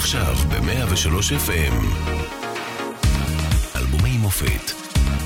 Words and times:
עכשיו 0.00 0.34
ב-103 0.34 1.48
FM. 1.48 1.74
אלבומי 3.76 4.18
מופת 4.18 4.72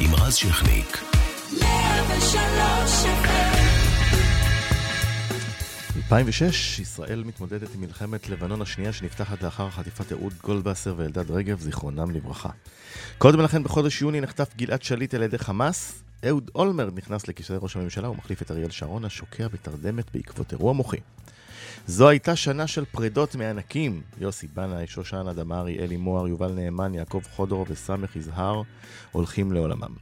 עם 0.00 0.14
רז 0.14 0.34
שכניק. 0.34 0.98
103 1.60 2.36
2006, 5.96 6.78
ישראל 6.78 7.24
מתמודדת 7.24 7.74
עם 7.74 7.80
מלחמת 7.80 8.28
לבנון 8.28 8.62
השנייה 8.62 8.92
שנפתחת 8.92 9.42
לאחר 9.42 9.70
חטיפת 9.70 10.12
אהוד 10.12 10.32
גולדבסר 10.42 10.94
ואלדד 10.96 11.30
רגב, 11.30 11.60
זיכרונם 11.60 12.10
לברכה. 12.10 12.50
קודם 13.18 13.40
לכן, 13.40 13.62
בחודש 13.62 14.02
יוני 14.02 14.20
נחטף 14.20 14.56
גלעד 14.56 14.82
שליט 14.82 15.14
על 15.14 15.22
ידי 15.22 15.38
חמאס. 15.38 16.02
אהוד 16.28 16.50
אולמרד 16.54 16.98
נכנס 16.98 17.28
לכיסא 17.28 17.52
ראש 17.60 17.76
הממשלה 17.76 18.10
ומחליף 18.10 18.42
את 18.42 18.50
אריאל 18.50 18.70
שרון 18.70 19.04
השוקע 19.04 19.48
בתרדמת 19.48 20.14
בעקבות 20.14 20.52
אירוע 20.52 20.72
מוחי. 20.72 20.98
זו 21.86 22.08
הייתה 22.08 22.36
שנה 22.36 22.66
של 22.66 22.84
פרידות 22.84 23.34
מענקים. 23.34 24.02
יוסי 24.20 24.46
בנאי, 24.46 24.86
שושנה 24.86 25.32
דמארי, 25.32 25.78
אלי 25.78 25.96
מוהר, 25.96 26.28
יובל 26.28 26.52
נאמן, 26.52 26.94
יעקב 26.94 27.22
חודורוב 27.30 27.66
וס. 27.68 28.16
יזהר 28.16 28.62
הולכים 29.12 29.52
לעולמם. 29.52 29.94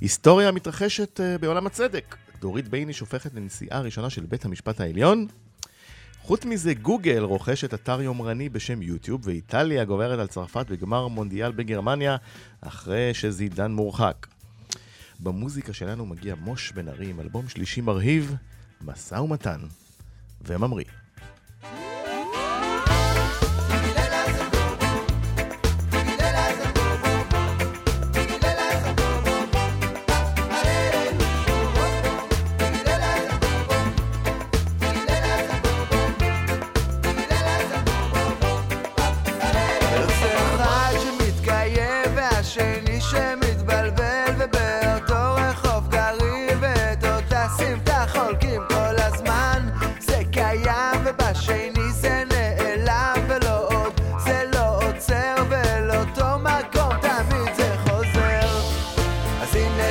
היסטוריה 0.00 0.52
מתרחשת 0.52 1.20
אה, 1.20 1.40
בעולם 1.40 1.66
הצדק. 1.66 2.16
דורית 2.40 2.68
בייניש 2.68 3.00
הופכת 3.00 3.34
לנשיאה 3.34 3.78
הראשונה 3.78 4.10
של 4.10 4.26
בית 4.26 4.44
המשפט 4.44 4.80
העליון. 4.80 5.26
חוץ 6.22 6.44
מזה, 6.44 6.74
גוגל 6.74 7.22
רוכשת 7.22 7.74
אתר 7.74 8.02
יומרני 8.02 8.48
בשם 8.48 8.82
יוטיוב, 8.82 9.20
ואיטליה 9.24 9.84
גוברת 9.84 10.18
על 10.18 10.26
צרפת 10.26 10.66
בגמר 10.70 11.08
מונדיאל 11.08 11.52
בגרמניה, 11.52 12.16
אחרי 12.60 13.14
שזידן 13.14 13.72
מורחק. 13.72 14.26
במוזיקה 15.20 15.72
שלנו 15.72 16.06
מגיע 16.06 16.34
מוש 16.34 16.72
בן 16.72 16.88
ארי 16.88 17.10
עם 17.10 17.20
אלבום 17.20 17.48
שלישי 17.48 17.80
מרהיב, 17.80 18.34
משא 18.80 19.14
ומתן 19.14 19.60
וממריא. 20.46 21.03
Yeah. 21.72 21.93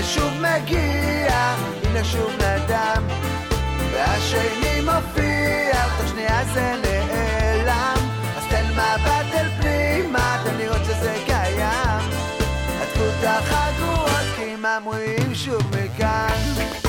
שוב 0.06 0.34
מגיע, 0.40 1.56
הנה 1.84 2.04
שוב 2.04 2.32
נדם, 2.36 3.04
והשני 3.92 4.82
מופיע, 4.82 5.88
תוך 5.98 6.08
שנייה 6.10 6.44
זה 6.54 6.76
נעלם, 6.82 8.10
אז 8.38 8.44
תן 8.50 8.66
מבט 8.72 9.34
אל 9.34 9.48
פנימה, 9.62 10.42
תן 10.44 10.56
לראות 10.58 10.86
שזה 10.86 11.18
קיים, 11.26 12.10
הדפות 12.82 13.24
החגורות, 13.24 14.36
כי 14.36 14.44
הם 14.44 14.66
אמרים 14.66 15.36
שוב 15.36 15.62
מכאן. 15.72 16.83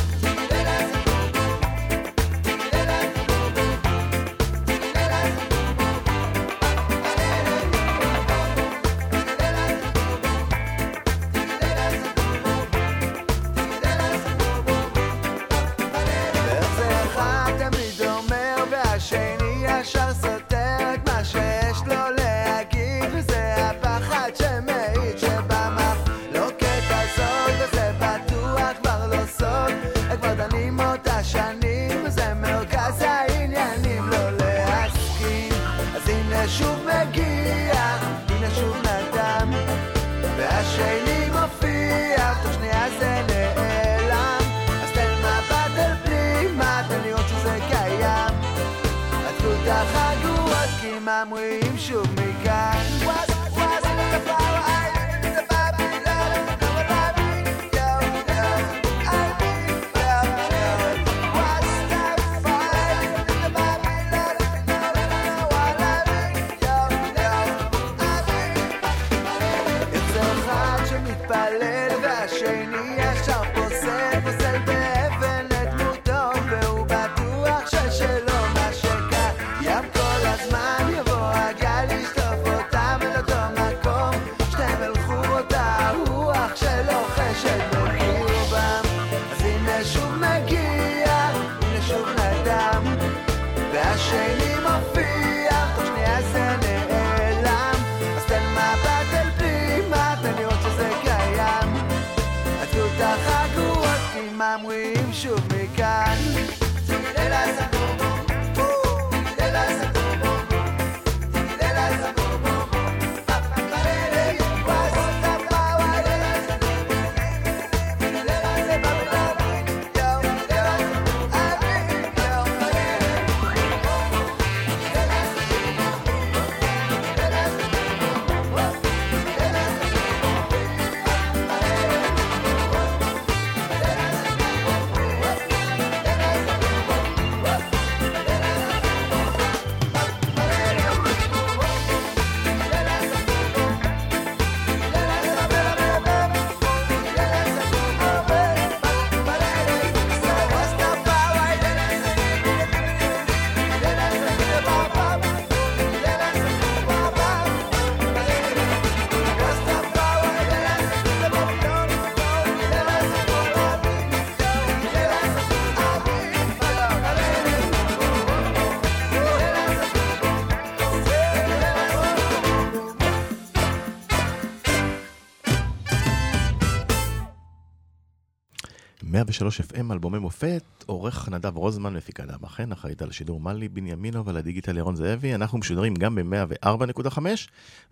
103 179.15 179.61
FM, 179.61 179.93
אלבומי 179.93 180.19
מופת, 180.19 180.63
עורך 180.87 181.29
נדב 181.29 181.57
רוזמן, 181.57 181.97
מפיקה 181.97 182.27
דמה 182.27 182.49
חן, 182.49 182.73
אחראית 182.73 183.03
על 183.03 183.11
השידור 183.11 183.41
מלי 183.41 183.69
בנימינו 183.69 184.25
ועל 184.25 184.37
הדיגיטל 184.37 184.77
ירון 184.77 184.97
זאבי. 184.97 185.35
אנחנו 185.35 185.59
משודרים 185.59 185.95
גם 185.95 186.15
ב-104.5, 186.15 187.19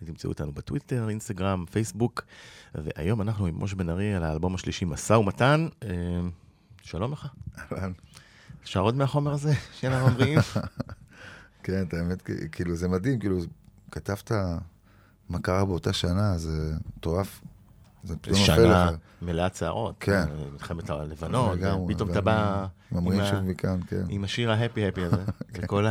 ותמצאו 0.03 0.31
אותנו 0.31 0.53
בטוויטר, 0.53 1.09
אינסטגרם, 1.09 1.65
פייסבוק, 1.71 2.23
והיום 2.75 3.23
אנחנו 3.23 3.47
עם 3.47 3.65
משה 3.65 3.77
בן 3.77 3.91
ארי 3.91 4.15
על 4.15 4.25
האלבום 4.25 4.55
השלישי, 4.55 4.85
משא 4.85 5.13
ומתן. 5.13 5.69
אה, 5.83 5.89
שלום 6.83 7.13
לך. 7.13 7.29
אפשר 8.63 8.81
עוד 8.81 8.97
מהחומר 8.97 9.33
הזה, 9.33 9.53
שאנחנו 9.81 10.09
אומרים? 10.09 10.39
כן, 11.65 11.85
האמת, 11.93 12.23
כאילו, 12.53 12.77
זה 12.77 12.89
מדהים, 12.89 13.19
כאילו, 13.19 13.39
כתבת 13.91 14.33
מה 15.29 15.39
קרה 15.39 15.65
באותה 15.65 15.93
שנה, 15.93 16.39
זה 16.39 16.75
מטורף. 16.97 17.41
זה 18.05 18.17
פתאום 18.17 18.39
נופל 18.39 18.53
לך. 18.53 18.57
שנה 18.57 18.91
מלאת 19.23 19.55
שערות. 19.55 19.95
כן. 20.01 20.25
מלחמת 20.53 20.91
הלבנון, 20.91 21.59
פתאום 21.89 22.11
אתה 22.11 22.21
בא... 22.21 22.67
ממרים 22.93 23.21
שוב 23.31 23.41
מכאן, 23.41 23.79
כן. 23.87 24.03
עם 24.09 24.25
השיר 24.25 24.51
ההפי 24.51 24.87
הפי 24.87 25.05
הזה, 25.05 25.17
וכל 25.55 25.83
כן. 25.83 25.89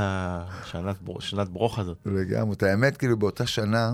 השנת 1.18 1.50
ברוך 1.50 1.80
הזאת. 1.80 1.98
לגמרי. 2.06 2.54
את 2.54 2.64
האמת, 2.64 2.98
כאילו, 2.98 3.18
באותה 3.18 3.48
שנה, 3.48 3.94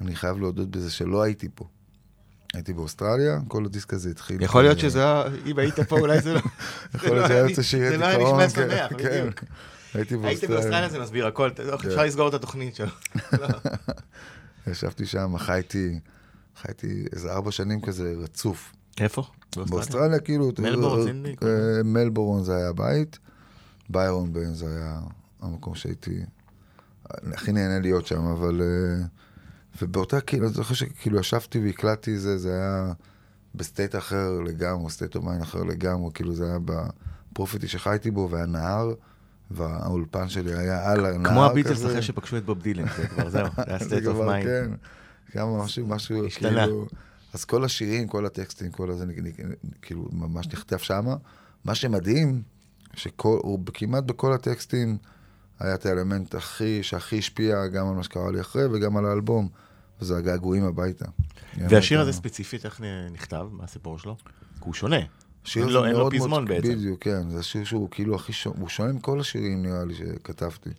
אני 0.00 0.16
חייב 0.16 0.38
להודות 0.38 0.70
בזה 0.70 0.90
שלא 0.90 1.22
הייתי 1.22 1.48
פה. 1.54 1.64
הייתי 2.54 2.72
באוסטרליה, 2.72 3.38
כל 3.48 3.64
הדיסק 3.64 3.94
הזה 3.94 4.10
התחיל. 4.10 4.42
יכול 4.42 4.62
להיות 4.62 4.78
שזה 4.78 4.98
היה, 4.98 5.22
אם 5.46 5.58
היית 5.58 5.80
פה, 5.80 6.00
אולי 6.00 6.20
זה 6.20 6.32
לא... 6.32 6.40
יכול 6.94 7.10
להיות 7.10 7.28
שהיה 7.28 7.48
יוצא 7.48 7.62
שירי 7.62 7.90
דיכאון. 7.90 8.10
זה 8.10 8.18
לא 8.18 8.36
היה 8.36 8.46
נשמע 8.46 8.48
שמח, 8.48 8.88
כן, 8.98 9.20
בדיוק. 9.20 9.44
הייתי 9.94 10.16
באוסטרליה. 10.16 10.28
הייתי 10.28 10.46
באוסטרליה, 10.46 10.88
זה 10.88 11.00
מסביר 11.00 11.26
הכל, 11.26 11.50
אפשר 11.74 12.04
לסגור 12.04 12.28
את 12.28 12.34
התוכנית 12.34 12.74
שלו. 12.74 12.90
ישבתי 14.66 15.06
שם, 15.06 15.38
חייתי... 15.38 16.00
חייתי 16.56 17.04
איזה 17.12 17.32
ארבע 17.32 17.50
שנים 17.50 17.80
כזה 17.80 18.14
רצוף. 18.18 18.72
איפה? 19.00 19.22
באוסטרליה, 19.56 20.20
כאילו... 20.20 20.52
מלבורן, 20.58 21.26
אה, 21.26 21.82
מלבורן 21.84 22.42
זה 22.42 22.56
היה 22.56 22.68
הבית, 22.68 23.18
ביירון 23.88 24.32
ביי 24.32 24.54
זה 24.54 24.66
היה 24.66 25.00
המקום 25.42 25.74
שהייתי 25.74 26.20
הכי 27.10 27.52
נהנה 27.52 27.80
להיות 27.80 28.06
שם, 28.06 28.24
אבל... 28.26 28.60
אה, 28.62 29.04
ובאותה, 29.82 30.20
כאילו, 30.20 30.46
אני 30.46 30.54
זוכר 30.54 30.74
שכאילו 30.74 31.20
ישבתי 31.20 31.58
והקלטתי 31.58 32.18
זה, 32.18 32.38
זה 32.38 32.52
היה 32.52 32.92
ב 33.54 33.61
state 33.61 33.96
אחר 33.96 34.40
לגמרי, 34.46 34.90
state 34.90 35.16
of 35.16 35.24
mind 35.24 35.42
אחר 35.42 35.62
לגמרי, 35.62 36.10
כאילו 36.14 36.34
זה 36.34 36.44
היה 36.46 36.58
ב 36.64 36.76
property 36.76 37.68
שחייתי 37.68 38.10
בו, 38.10 38.28
והיה 38.30 38.46
נהר. 38.46 38.94
והאולפן 39.50 40.28
שלי 40.28 40.54
היה 40.54 40.90
על 40.90 41.06
הנהר 41.06 41.20
כזה. 41.20 41.28
כמו 41.28 41.44
הביטלס 41.44 41.84
אחרי 41.84 42.02
שפגשו 42.02 42.36
את 42.36 42.44
בוב 42.44 42.62
דילן, 42.62 42.84
זה 42.96 43.08
כבר 43.08 43.30
זהו, 43.30 43.46
זה 43.56 43.62
היה 43.66 43.78
state 43.84 44.06
of 44.06 44.18
mind. 44.26 44.76
גם 45.36 45.48
משהו, 45.48 45.86
משהו. 45.86 46.22
כאילו... 46.30 46.86
אז 47.32 47.44
כל 47.44 47.64
השירים, 47.64 48.08
כל 48.08 48.26
הטקסטים, 48.26 48.70
כל 48.70 48.90
הזה, 48.90 49.04
כאילו, 49.82 50.08
ממש 50.12 50.46
נכתב 50.46 50.78
שמה. 50.78 51.16
מה 51.64 51.74
שמדהים, 51.74 52.42
שכמעט 52.94 54.04
בכל 54.04 54.32
הטקסטים 54.32 54.96
היה 55.60 55.74
את 55.74 55.86
האלמנט 55.86 56.34
הכי, 56.34 56.82
שהכי 56.82 57.18
השפיע 57.18 57.66
גם 57.66 57.88
על 57.88 57.94
מה 57.94 58.02
שקרה 58.02 58.32
לי 58.32 58.40
אחרי 58.40 58.66
וגם 58.66 58.96
על 58.96 59.06
האלבום, 59.06 59.48
וזה 60.00 60.16
הגעגועים 60.16 60.64
הביתה. 60.64 61.04
והשיר 61.58 62.00
הזה 62.00 62.12
ספציפית, 62.12 62.64
איך 62.64 62.80
נכתב? 63.12 63.46
מה 63.50 63.64
הסיפור 63.64 63.98
שלו? 63.98 64.16
הוא 64.60 64.74
שונה. 64.74 65.00
שיר 65.44 65.66
לא, 65.66 65.86
אין 65.86 65.96
לו 65.96 66.10
פזמון 66.10 66.44
בעצם. 66.44 66.68
בדיוק, 66.68 67.02
כן. 67.02 67.30
זה 67.30 67.42
שיר 67.42 67.64
שהוא 67.64 67.88
כאילו 67.90 68.14
הכי 68.14 68.32
שונה, 68.32 68.60
הוא 68.60 68.68
שונה 68.68 68.92
מכל 68.92 69.20
השירים 69.20 69.62
נראה 69.62 69.84
לי 69.84 69.94
שכתבתי. 69.94 70.70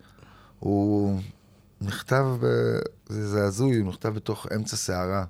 הוא 0.60 1.22
נכתב. 1.82 2.26
זה, 3.10 3.44
הזוי, 3.44 3.78
הוא 3.78 3.90
נכתב 3.90 4.10
בתוך 4.10 4.48
אמצע 4.56 4.76
סערה 4.76 5.26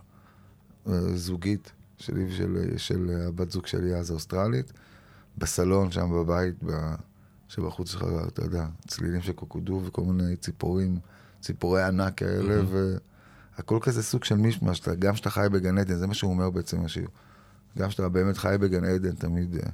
אה, 0.87 0.93
זוגית 1.15 1.71
שלי 1.97 2.25
ושל 2.25 2.77
של 2.77 3.25
הבת 3.27 3.51
זוג 3.51 3.67
שלי 3.67 3.95
אז, 3.95 4.11
האוסטרלית, 4.11 4.73
בסלון 5.37 5.91
שם 5.91 6.11
בבית, 6.11 6.55
ב... 6.65 6.71
שבחוץ 7.49 7.91
שלך, 7.91 8.05
אתה 8.27 8.41
יודע, 8.41 8.65
צלילים 8.87 9.21
של 9.21 9.31
קוקודו 9.31 9.81
וכל 9.85 10.01
מיני 10.01 10.35
ציפורים, 10.35 10.99
ציפורי 11.41 11.83
ענק 11.83 12.17
כאלה, 12.17 12.61
mm-hmm. 12.61 13.57
והכל 13.57 13.79
כזה 13.81 14.03
סוג 14.03 14.23
של 14.23 14.35
מישמש, 14.35 14.81
גם 14.99 15.13
כשאתה 15.13 15.29
חי 15.29 15.47
בגן 15.51 15.77
עדן, 15.77 15.95
זה 15.95 16.07
מה 16.07 16.13
שהוא 16.13 16.31
אומר 16.31 16.49
בעצם 16.49 16.85
השיר. 16.85 17.07
גם 17.77 17.89
כשאתה 17.89 18.09
באמת 18.09 18.37
חי 18.37 18.55
בגן 18.59 18.85
עדן, 18.85 19.15
תמיד 19.15 19.55
uh, 19.55 19.69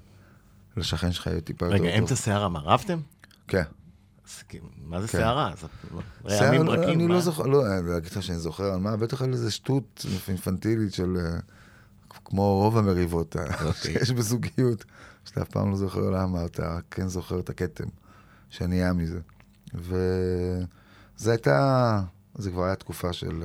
לשכן 0.77 1.12
שלך 1.12 1.27
יהיה 1.27 1.41
טיפה 1.41 1.65
יותר 1.65 1.77
טוב. 1.77 1.85
רגע, 1.85 1.97
אמצע 2.00 2.15
סערה, 2.15 2.50
מה, 2.50 2.59
רבתם? 2.59 3.00
כן. 3.47 3.63
מה 4.86 5.01
זה 5.01 5.07
סערה? 5.07 5.54
רעמים 6.25 6.66
ברקים? 6.66 7.00
אני 7.00 7.07
לא 7.07 7.19
זוכר, 7.19 7.44
לא, 7.44 7.63
להגיד 7.94 8.12
לך 8.12 8.24
שאני 8.24 8.39
זוכר 8.39 8.74
על 8.74 8.80
מה, 8.80 8.98
בטח 8.98 9.22
על 9.22 9.33
איזה 9.33 9.51
שטות 9.51 10.06
אינפנטילית 10.28 10.94
של, 10.94 11.18
אה, 11.18 11.39
כמו 12.25 12.57
רוב 12.57 12.78
המריבות 12.78 13.36
אה, 13.36 13.44
אוקיי. 13.66 13.74
שיש 13.74 14.12
בזוגיות, 14.12 14.86
שאתה 15.25 15.42
אף 15.42 15.50
פעם 15.50 15.72
לא 15.72 15.78
זוכר 15.78 16.10
למה, 16.10 16.45
אתה 16.45 16.80
כן 16.92 17.07
זוכר 17.07 17.39
את 17.39 17.50
הכתם 17.50 17.88
שנהיה 18.50 18.94
מזה. 18.94 19.19
וזה 19.74 21.31
הייתה, 21.31 22.01
זה 22.36 22.51
כבר 22.51 22.63
היה 22.63 22.75
תקופה 22.75 23.13
של... 23.13 23.44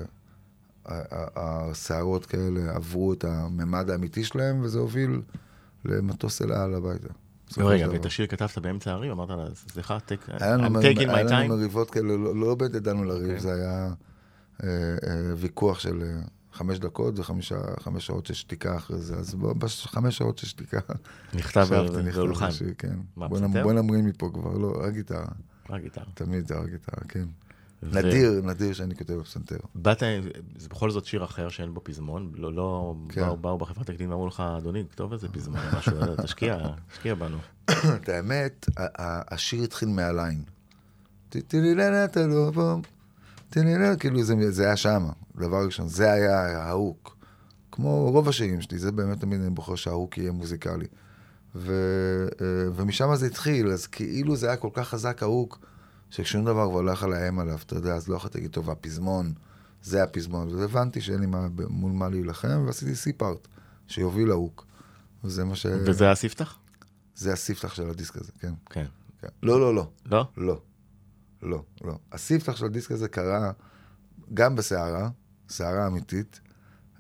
הסערות 1.36 2.26
כאלה 2.26 2.74
עברו 2.74 3.12
את 3.12 3.24
הממד 3.24 3.90
האמיתי 3.90 4.24
שלהם, 4.24 4.60
וזה 4.62 4.78
הוביל 4.78 5.22
למטוס 5.84 6.42
אל 6.42 6.52
העל 6.52 6.74
הביתה. 6.74 7.08
רגע, 7.58 7.88
ואת 7.90 8.06
השיר 8.06 8.26
כתבת 8.26 8.58
באמצע 8.58 8.92
הריב, 8.92 9.12
אמרת 9.12 9.28
לה, 9.28 9.46
סליחה, 9.54 9.98
I'm 9.98 10.40
taking 10.40 11.08
my 11.08 11.10
time. 11.10 11.12
היה 11.12 11.24
לנו 11.24 11.56
מריבות 11.56 11.90
כאלה, 11.90 12.04
לא, 12.04 12.36
לא 12.36 12.54
באמת 12.54 12.74
ידענו 12.74 13.04
לריב, 13.04 13.22
אוקיי. 13.22 13.40
זה 13.40 13.54
היה 13.54 13.88
אה, 14.64 14.68
אה, 15.06 15.34
ויכוח 15.36 15.78
של 15.78 16.02
אה, 16.02 16.20
חמש 16.52 16.78
דקות 16.78 17.18
וחמש 17.18 17.52
שעות 17.98 18.26
של 18.26 18.34
שתיקה 18.34 18.76
אחרי 18.76 18.98
זה, 18.98 19.16
אז 19.16 19.34
בחמש 19.34 20.18
שעות 20.18 20.38
של 20.38 20.46
שתיקה, 20.46 20.80
נכתב 21.34 21.66
באולחן. 22.14 22.48
כן. 22.78 22.96
בוא 23.16 23.72
נמריא 23.72 24.02
מפה 24.02 24.30
כבר, 24.34 24.58
לא, 24.58 24.72
רק 24.84 24.92
גיטרה. 24.92 25.26
רק 25.70 25.82
גיטרה. 25.82 26.04
תמיד 26.14 26.52
רק 26.52 26.70
גיטרה, 26.70 27.08
כן. 27.08 27.24
נדיר, 27.82 28.40
נדיר 28.44 28.72
שאני 28.72 28.96
כותב 28.96 29.14
בפסנתר. 29.14 29.56
באת, 29.74 30.02
זה 30.56 30.68
בכל 30.68 30.90
זאת 30.90 31.04
שיר 31.04 31.24
אחר 31.24 31.48
שאין 31.48 31.74
בו 31.74 31.80
פזמון, 31.84 32.32
לא, 32.34 32.52
לא 32.52 32.94
כן. 33.08 33.20
באו, 33.20 33.36
באו 33.36 33.58
בחברת 33.58 33.86
תקדים 33.86 34.10
ואמרו 34.10 34.26
לך, 34.26 34.42
אדוני, 34.58 34.84
כתוב 34.90 35.12
איזה 35.12 35.28
פזמון, 35.28 35.60
משהו, 35.78 35.92
תשקיע, 36.22 36.58
תשקיע 36.92 37.14
בנו. 37.14 37.38
את 37.70 38.08
האמת, 38.08 38.66
השיר 39.28 39.62
התחיל 39.62 39.88
מה 39.88 40.04
line. 40.04 40.42
כאילו 43.98 44.22
זה 44.50 44.64
היה 44.64 44.76
שם, 44.76 45.06
דבר 45.36 45.64
ראשון, 45.64 45.88
זה 45.88 46.12
היה 46.12 46.62
ה 46.62 46.71
hook. 46.71 47.16
כמו 47.72 48.10
רוב 48.10 48.28
השירים 48.28 48.60
שלי, 48.60 48.78
זה 48.78 48.92
באמת 48.92 49.20
תמיד 49.20 49.40
אני 49.40 49.50
בוחר 49.50 49.74
שה 49.74 49.93
hook 49.93 50.18
יהיה 50.18 50.32
מוזיקלי. 50.32 50.86
ו, 51.54 51.72
אה, 52.40 52.46
ומשם 52.74 53.14
זה 53.14 53.26
התחיל, 53.26 53.68
אז 53.68 53.86
כאילו 53.86 54.36
זה 54.36 54.46
היה 54.46 54.56
כל 54.56 54.68
כך 54.72 54.88
חזק 54.88 55.22
ה 55.22 55.30
hook. 55.30 55.66
ששום 56.16 56.44
דבר 56.44 56.70
כבר 56.70 56.82
לא 56.82 56.90
יכול 56.90 57.10
לאיים 57.10 57.38
עליו, 57.38 57.58
אתה 57.66 57.74
יודע, 57.74 57.94
אז 57.94 58.08
לא 58.08 58.16
יכולתי 58.16 58.38
להגיד, 58.38 58.50
טוב, 58.50 58.70
הפזמון, 58.70 59.32
זה 59.82 60.02
הפזמון. 60.02 60.48
אז 60.48 60.62
הבנתי 60.62 61.00
שאין 61.00 61.20
לי 61.20 61.26
מה, 61.26 61.46
מול 61.68 61.92
מה 61.92 62.08
להילחם, 62.08 62.62
ועשיתי 62.66 62.94
C-part, 62.94 63.48
שיוביל 63.88 64.28
להוק. 64.28 64.66
וזה 65.24 65.44
מה 65.44 65.56
ש... 65.56 65.66
וזה 65.66 66.10
הספתח? 66.10 66.58
זה 67.14 67.32
הספתח 67.32 67.74
של 67.74 67.90
הדיסק 67.90 68.16
הזה, 68.16 68.32
כן. 68.40 68.52
כן. 68.70 68.86
כן. 69.20 69.28
לא, 69.42 69.60
לא, 69.60 69.74
לא. 69.74 69.90
לא? 70.06 70.28
לא. 70.36 70.60
לא, 71.42 71.62
לא. 71.84 71.98
הספתח 72.12 72.56
של 72.56 72.64
הדיסק 72.64 72.90
הזה 72.90 73.08
קרה 73.08 73.50
גם 74.34 74.56
בסערה, 74.56 75.08
סערה 75.48 75.86
אמיתית, 75.86 76.40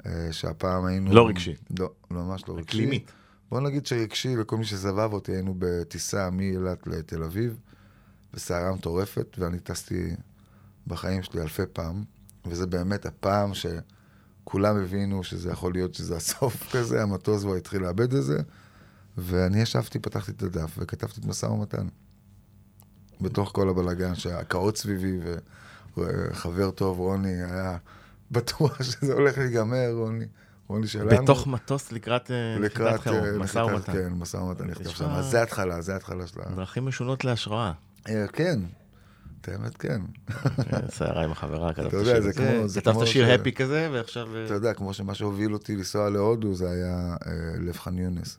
אה, 0.06 0.28
שהפעם 0.32 0.84
היינו... 0.84 1.12
לא 1.12 1.28
רגשי. 1.28 1.54
לא, 1.78 1.92
ממש 2.10 2.42
לא 2.48 2.54
רגשי. 2.54 2.68
אקלימית. 2.68 3.12
בוא 3.50 3.60
נגיד 3.60 3.86
שרגשי, 3.86 4.36
לכל 4.36 4.56
מי 4.56 4.64
שסבב 4.64 5.12
אותי, 5.12 5.32
היינו 5.32 5.54
בטיסה 5.58 6.30
מאילת 6.30 6.86
לתל 6.86 7.22
אביב. 7.22 7.60
בסערה 8.36 8.72
מטורפת, 8.72 9.36
ואני 9.38 9.58
טסתי 9.58 10.16
בחיים 10.86 11.22
שלי 11.22 11.42
אלפי 11.42 11.62
פעם, 11.72 12.04
וזה 12.46 12.66
באמת 12.66 13.06
הפעם 13.06 13.50
שכולם 13.54 14.76
הבינו 14.76 15.24
שזה 15.24 15.50
יכול 15.50 15.72
להיות 15.72 15.94
שזה 15.94 16.16
הסוף 16.16 16.62
כזה, 16.72 17.02
המטוס 17.02 17.42
כבר 17.42 17.54
התחיל 17.54 17.82
לאבד 17.82 18.14
את 18.14 18.22
זה, 18.24 18.38
ואני 19.16 19.60
ישבתי, 19.60 19.98
פתחתי 19.98 20.30
את 20.30 20.42
הדף 20.42 20.74
וכתבתי 20.78 21.20
את 21.20 21.24
משא 21.24 21.46
ומתן. 21.46 21.86
בתוך 23.20 23.50
כל 23.54 23.68
הבלאגן, 23.68 24.14
שהקאות 24.14 24.76
סביבי 24.76 25.18
וחבר 25.96 26.70
טוב, 26.70 26.98
רוני, 26.98 27.42
היה 27.42 27.76
בטוח 28.30 28.82
שזה 28.86 29.12
הולך 29.12 29.38
להיגמר, 29.38 29.90
רוני. 29.92 30.26
רוני 30.68 30.86
שלנו. 30.86 31.22
בתוך 31.22 31.46
מטוס 31.46 31.92
לקראת 31.92 32.30
אה, 32.30 32.98
חירום, 32.98 33.24
אה, 33.24 33.38
משא 33.38 33.58
ומתן. 33.58 33.92
כן, 33.92 34.12
משא 34.12 34.36
ומתן 34.36 34.64
נכתב 34.64 34.90
שם. 34.90 35.04
אז 35.04 35.26
זה 35.26 35.42
התחלה, 35.42 35.80
זה 35.80 35.96
התחלה 35.96 36.26
של 36.26 36.40
ה... 36.40 36.54
דרכים 36.54 36.84
משונות 36.84 37.24
להשראה. 37.24 37.72
אה, 38.08 38.26
כן, 38.32 38.60
את 39.40 39.48
האמת 39.48 39.76
כן. 39.76 40.02
סערה 40.88 41.24
עם 41.24 41.32
החברה, 41.32 41.72
כתבת 41.72 41.90
שיר 41.90 42.20
זה 42.20 42.32
כמו... 42.32 42.68
כתבת 42.74 43.06
שיר 43.06 43.34
הפי 43.34 43.52
כזה, 43.52 43.88
ועכשיו... 43.92 44.36
אה, 44.36 44.44
אתה 44.44 44.54
יודע, 44.54 44.74
כמו 44.74 44.94
שמה 44.94 45.14
שהוביל 45.14 45.52
אותי 45.52 45.76
לנסוע 45.76 46.10
להודו, 46.10 46.54
זה 46.54 46.70
היה 46.70 47.16
אה, 47.26 47.32
לב 47.60 47.76
חאן 47.78 47.98
יונס. 47.98 48.38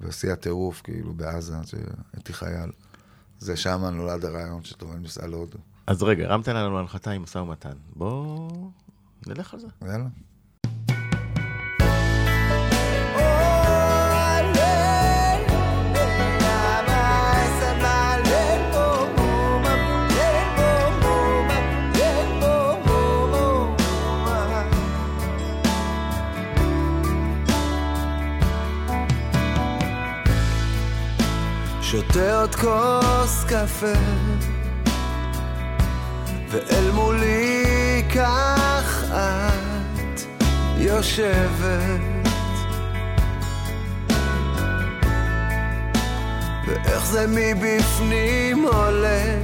בשיא 0.00 0.32
הטירוף, 0.32 0.80
כאילו, 0.84 1.14
בעזה, 1.14 1.54
שהייתי 1.64 2.32
חייל. 2.32 2.70
זה 3.38 3.56
שם 3.56 3.84
נולד 3.84 4.24
הרעיון 4.24 4.64
שטוב, 4.64 4.92
אני 4.92 5.00
נוסע 5.00 5.26
להודו. 5.26 5.58
אז 5.86 6.02
רגע, 6.02 6.24
הרמת 6.24 6.48
לנו 6.48 6.78
הנחתה 6.78 7.10
עם 7.10 7.22
משא 7.22 7.38
ומתן. 7.38 7.76
בואו 7.96 8.70
נלך 9.26 9.54
על 9.54 9.60
זה. 9.60 9.66
יאללה. 9.82 10.08
שותה 31.90 32.40
עוד 32.40 32.54
כוס 32.54 33.44
קפה, 33.44 33.98
ואל 36.50 36.90
מולי 36.90 38.02
כך 38.14 39.04
את 39.10 40.20
יושבת. 40.76 42.00
ואיך 46.66 47.06
זה 47.06 47.26
מבפנים 47.28 48.64
עולה, 48.64 49.38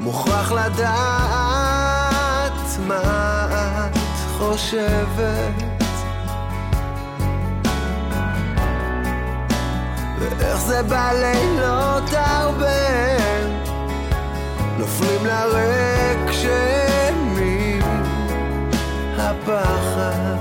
מוכרח 0.00 0.52
לדעת 0.52 1.40
מה 2.88 3.00
את 3.90 3.98
חושבת. 4.38 5.75
ואיך 10.18 10.56
זה 10.56 10.82
בלילות 10.82 12.10
הרבה? 12.12 13.16
נופלים 14.78 15.26
לריק 15.26 16.32
שמי 16.32 17.80
הפחד. 19.18 20.36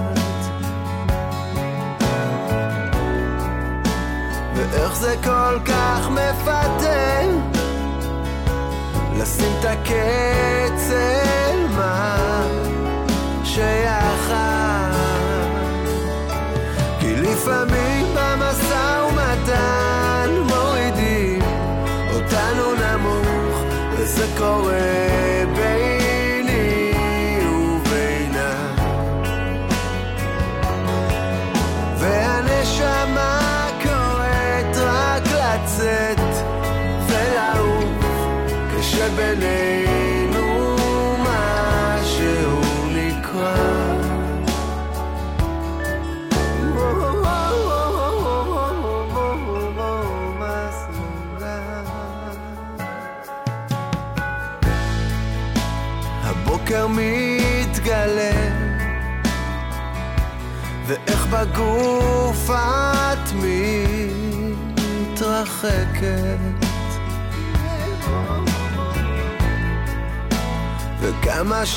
ואיך 4.56 4.96
זה 4.96 5.16
כל 5.24 5.60
כך 5.66 6.10
מפתה? 6.10 6.86
לשים 9.18 9.52
את 9.60 9.66
הקץ 9.66 10.92
אל 10.92 11.68
מה 11.78 12.18
שיחד. 13.44 14.92
כי 17.00 17.16
לפעמים 17.16 18.05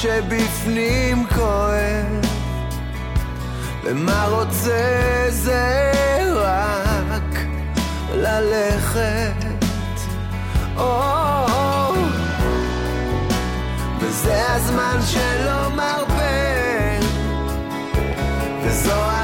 שבפנים 0.02 1.26
כואב. 1.34 2.26
ומה 3.84 4.26
רוצה 4.30 5.26
זה 5.28 5.82
רק 6.34 7.38
ללכת? 8.14 9.48
וזה 14.00 14.52
הזמן 14.54 14.98
שלא 15.06 15.68
מרפה. 15.70 17.06
וזו 18.64 19.17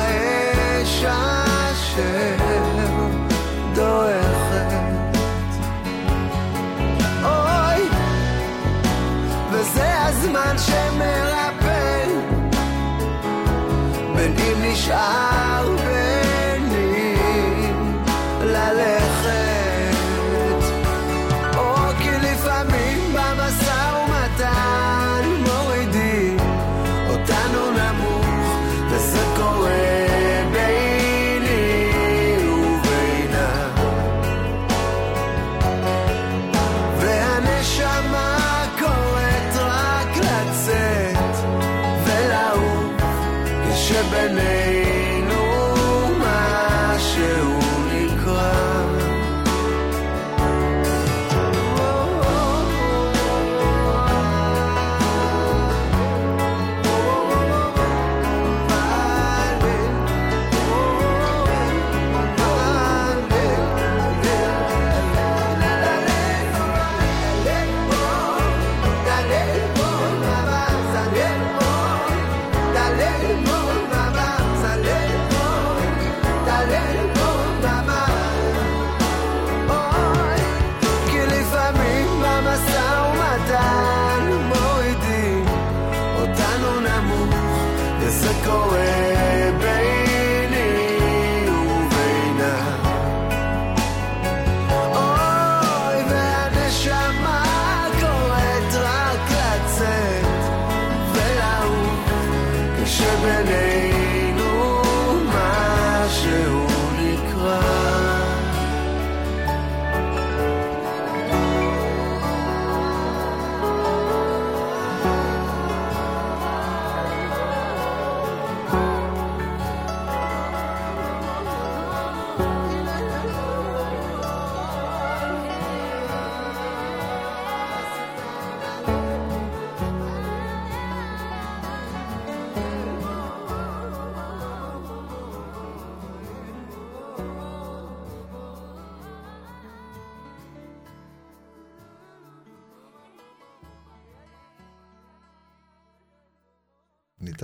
וזה 10.34 10.42
הזמן 10.42 10.58
שמרפא 10.58 12.06
בין 14.16 14.34
אם 14.38 14.72
נשאר 14.72 15.83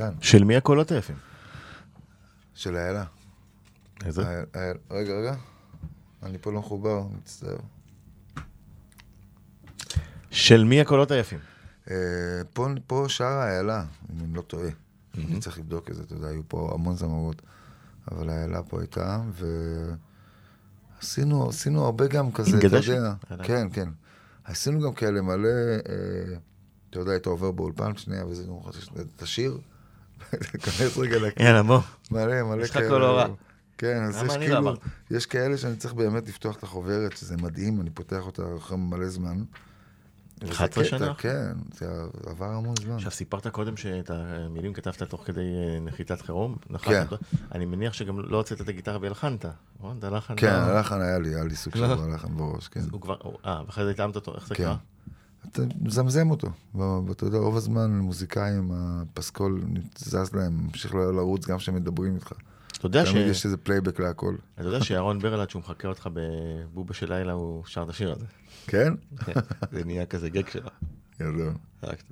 ניתן. 0.08 0.16
של 0.22 0.44
מי 0.44 0.56
הקולות 0.56 0.90
היפים? 0.92 1.16
של 2.54 2.76
איילה. 2.76 3.04
איזה? 4.04 4.22
אייל- 4.28 4.44
אייל- 4.54 4.76
רגע, 4.90 5.12
רגע. 5.14 5.34
אני 6.22 6.38
פה 6.38 6.52
לא 6.52 6.58
מחובר, 6.60 7.02
מצטער. 7.18 7.56
של 10.30 10.64
מי 10.64 10.80
הקולות 10.80 11.10
היפים? 11.10 11.38
אה, 11.90 11.94
פה, 12.52 12.66
פה 12.86 13.04
שרה 13.08 13.50
איילה, 13.52 13.84
אם 14.12 14.24
אני 14.24 14.34
לא 14.34 14.42
טועה. 14.42 14.68
אני 15.18 15.40
צריך 15.40 15.58
לבדוק 15.58 15.90
את 15.90 15.94
זה, 15.96 16.02
אתה 16.02 16.14
יודע, 16.14 16.28
היו 16.28 16.42
פה 16.48 16.70
המון 16.74 16.96
זמרות. 16.96 17.42
אבל 18.10 18.30
איילה 18.30 18.62
פה 18.62 18.80
הייתה, 18.80 19.22
עשינו, 21.00 21.48
עשינו 21.48 21.84
הרבה 21.84 22.06
גם 22.06 22.32
כזה, 22.32 22.58
אתה? 22.58 22.66
יודע. 22.76 23.14
כן, 23.44 23.68
כן. 23.72 23.88
עשינו 24.44 24.80
גם 24.80 24.92
כאלה 24.94 25.22
מלא, 25.22 25.48
אה, 25.48 26.36
אתה 26.90 26.98
יודע, 26.98 27.10
היית 27.12 27.26
עובר 27.26 27.50
באולפן 27.50 27.96
שנייה 27.96 28.26
וזה, 28.26 28.46
נו, 28.46 28.70
את 29.16 29.22
השיר, 29.22 29.58
תיכנס 30.52 30.98
רגע 30.98 31.18
לכ... 31.18 31.40
יאללה, 31.40 31.62
בוא. 31.62 31.80
מלא, 32.10 32.42
מלא 32.42 32.62
יש 32.62 32.70
לך 32.70 32.76
קול 32.88 33.00
לא 33.00 33.16
רע. 33.18 33.26
כן, 33.78 34.02
אז 34.02 34.16
יש 34.16 34.22
לא 34.22 34.38
כאילו, 34.38 34.58
אמרתי? 34.58 34.88
יש 35.10 35.26
כאלה 35.26 35.56
שאני 35.56 35.76
צריך 35.76 35.94
באמת 35.94 36.28
לפתוח 36.28 36.56
את 36.56 36.62
החוברת, 36.62 37.16
שזה 37.16 37.36
מדהים, 37.36 37.80
אני 37.80 37.90
פותח 37.90 38.26
אותה 38.26 38.42
אחרי 38.56 38.76
מלא 38.76 39.08
זמן. 39.08 39.42
וזה 40.42 40.52
11 40.52 40.84
קטע, 40.84 40.98
שנה? 40.98 41.14
כן, 41.14 41.52
זה 41.74 41.86
עבר 42.26 42.46
המון 42.46 42.74
זמן. 42.82 42.94
עכשיו, 42.94 43.10
סיפרת 43.10 43.46
קודם 43.46 43.76
שאת 43.76 44.10
המילים 44.10 44.72
כתבת 44.72 45.02
תוך 45.02 45.22
כדי 45.26 45.40
אה, 45.40 45.80
נחיתת 45.80 46.20
חירום. 46.20 46.56
כן. 46.82 47.04
אני 47.52 47.64
מניח 47.64 47.92
שגם 47.92 48.20
לא 48.20 48.36
הוצאת 48.36 48.60
את 48.60 48.68
הגיטרה 48.68 48.98
והלחנת, 49.00 49.44
נכון? 49.78 49.98
את 49.98 50.04
הלחן. 50.04 50.34
כן, 50.36 50.46
לא- 50.52 50.52
הלחן 50.52 51.00
היה 51.00 51.18
לי, 51.18 51.34
היה 51.34 51.44
לי 51.44 51.56
סוג 51.56 51.74
של 51.74 51.80
לא. 51.80 52.04
הלחן 52.04 52.36
בראש, 52.36 52.68
כן. 52.68 52.80
הוא 52.90 53.00
כבר, 53.00 53.16
אה, 53.46 53.62
ואחרי 53.66 53.84
זה 53.84 53.90
התאמת 53.90 54.16
אותו, 54.16 54.34
איך 54.34 54.48
זה 54.48 54.54
כן. 54.54 54.64
קרה? 54.64 54.76
אתה 55.48 55.62
מזמזם 55.80 56.30
אותו. 56.30 56.48
ב- 56.74 57.10
אתה 57.10 57.24
יודע, 57.24 57.38
רוב 57.38 57.56
הזמן 57.56 57.90
מוזיקאים, 57.98 58.70
הפסקול 58.74 59.62
זז 59.98 60.34
להם, 60.34 60.66
ממשיך 60.66 60.94
לרוץ 60.94 61.46
גם 61.46 61.58
כשהם 61.58 61.74
מדברים 61.74 62.14
איתך. 62.14 62.32
אתה 62.78 62.86
יודע 62.86 63.06
ש- 63.06 63.10
תמיד 63.10 63.26
יש 63.26 63.44
איזה 63.44 63.56
פלייבק 63.56 64.00
להכל. 64.00 64.34
אתה 64.54 64.68
יודע 64.68 64.84
שירון 64.84 65.18
ברלד, 65.18 65.50
שהוא 65.50 65.60
מחקה 65.60 65.88
אותך 65.88 66.08
בבובה 66.12 66.94
של 66.94 67.12
לילה, 67.12 67.32
הוא 67.32 67.62
שר 67.66 67.82
את 67.82 67.88
השיר 67.88 68.12
הזה. 68.12 68.24
כן? 68.66 68.92
כן, 69.24 69.32
זה 69.72 69.84
נהיה 69.84 70.06
כזה 70.06 70.30
גאג 70.30 70.48
שלו. 70.48 70.68
גדול. 71.20 71.52
רק- 71.82 72.02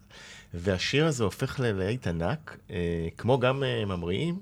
והשיר 0.55 1.07
הזה 1.07 1.25
הופך 1.25 1.61
ללהיט 1.61 2.07
ענק, 2.07 2.57
אה, 2.71 2.77
כמו 3.17 3.39
גם 3.41 3.63
אה, 3.63 3.85
ממריאים. 3.85 4.39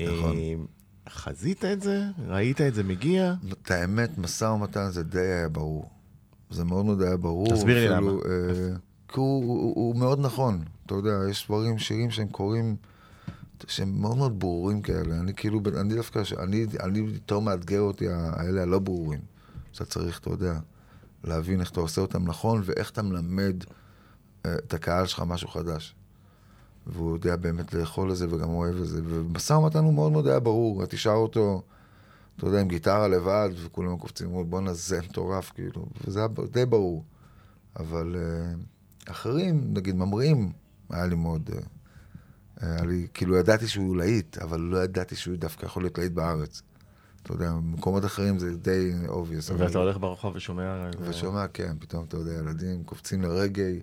אה, 0.00 0.06
נכון. 0.18 0.36
חזית 1.08 1.64
את 1.64 1.82
זה? 1.82 2.02
ראית 2.28 2.60
את 2.60 2.74
זה 2.74 2.82
מגיע? 2.82 3.34
את 3.52 3.70
האמת, 3.70 4.18
משא 4.18 4.44
ומתן 4.44 4.90
זה 4.90 5.02
די 5.02 5.20
היה 5.20 5.48
ברור. 5.48 5.90
זה 6.50 6.64
מאוד 6.64 6.84
מאוד 6.84 7.02
היה 7.02 7.16
ברור. 7.16 7.54
תסביר 7.54 7.76
לי 7.76 7.88
למה. 7.88 8.10
אה, 8.10 8.76
כי 9.08 9.20
הוא, 9.20 9.44
הוא, 9.44 9.74
הוא 9.74 9.96
מאוד 9.96 10.20
נכון. 10.20 10.62
אתה 10.86 10.94
יודע, 10.94 11.18
יש 11.30 11.46
דברים, 11.46 11.78
שירים 11.78 12.10
שהם 12.10 12.28
קוראים, 12.28 12.76
שהם 13.66 14.00
מאוד 14.00 14.16
מאוד 14.16 14.40
ברורים 14.40 14.82
כאלה. 14.82 15.20
אני 15.20 15.34
כאילו, 15.34 15.60
אני 15.80 15.94
דווקא, 15.94 16.22
אני, 16.38 16.66
אני 16.80 16.98
יותר 16.98 17.38
מאתגר 17.38 17.80
אותי, 17.80 18.08
האלה 18.08 18.62
הלא 18.62 18.78
ברורים. 18.78 19.20
שאתה 19.72 19.84
צריך, 19.84 20.18
אתה 20.18 20.30
יודע, 20.30 20.58
להבין 21.24 21.60
איך 21.60 21.70
אתה 21.70 21.80
עושה 21.80 22.00
אותם 22.00 22.24
נכון, 22.24 22.62
ואיך 22.64 22.90
אתה 22.90 23.02
מלמד 23.02 23.64
אה, 24.46 24.54
את 24.54 24.74
הקהל 24.74 25.06
שלך 25.06 25.22
משהו 25.26 25.48
חדש. 25.48 25.94
והוא 26.86 27.14
יודע 27.14 27.36
באמת 27.36 27.74
לאכול 27.74 28.10
את 28.10 28.16
זה 28.16 28.26
וגם 28.30 28.48
אוהב 28.48 28.76
את 28.76 28.86
זה. 28.86 29.00
ומשא 29.04 29.52
ומתן 29.52 29.84
הוא 29.84 29.94
מאוד 29.94 30.12
מאוד 30.12 30.26
היה 30.26 30.40
ברור. 30.40 30.82
אתה 30.82 30.96
תשאר 30.96 31.12
אותו, 31.14 31.62
אתה 32.36 32.46
יודע, 32.46 32.60
עם 32.60 32.68
גיטרה 32.68 33.08
לבד, 33.08 33.48
וכולם 33.64 33.96
קופצים, 33.96 34.26
אומרים, 34.26 34.50
בואנה, 34.50 34.74
זה 34.74 35.00
מטורף, 35.00 35.52
כאילו. 35.54 35.86
וזה 36.04 36.18
היה 36.18 36.28
די 36.50 36.66
ברור. 36.66 37.04
אבל 37.76 38.16
uh, 38.16 39.10
אחרים, 39.10 39.64
נגיד 39.72 39.96
ממריאים, 39.96 40.52
היה 40.90 41.06
לי 41.06 41.14
מאוד... 41.14 41.50
Uh, 41.50 41.54
היה 42.60 42.84
לי, 42.84 43.06
כאילו, 43.14 43.36
ידעתי 43.36 43.68
שהוא 43.68 43.96
להיט, 43.96 44.38
אבל 44.38 44.60
לא 44.60 44.84
ידעתי 44.84 45.16
שהוא 45.16 45.36
דווקא 45.36 45.66
יכול 45.66 45.82
להיות 45.82 45.98
להיט 45.98 46.12
בארץ. 46.12 46.62
אתה 47.22 47.32
יודע, 47.34 47.52
במקומות 47.52 48.04
אחרים 48.04 48.38
זה 48.38 48.56
די 48.56 48.92
obvious. 49.06 49.52
אבל- 49.54 49.64
ואתה 49.64 49.78
הולך 49.78 49.98
ברחוב 49.98 50.36
ושומע... 50.36 50.90
ושומע, 51.00 51.48
כן, 51.48 51.76
פתאום 51.78 52.04
אתה 52.04 52.16
יודע, 52.16 52.32
ילדים 52.32 52.84
קופצים 52.84 53.22
לרגעי, 53.22 53.80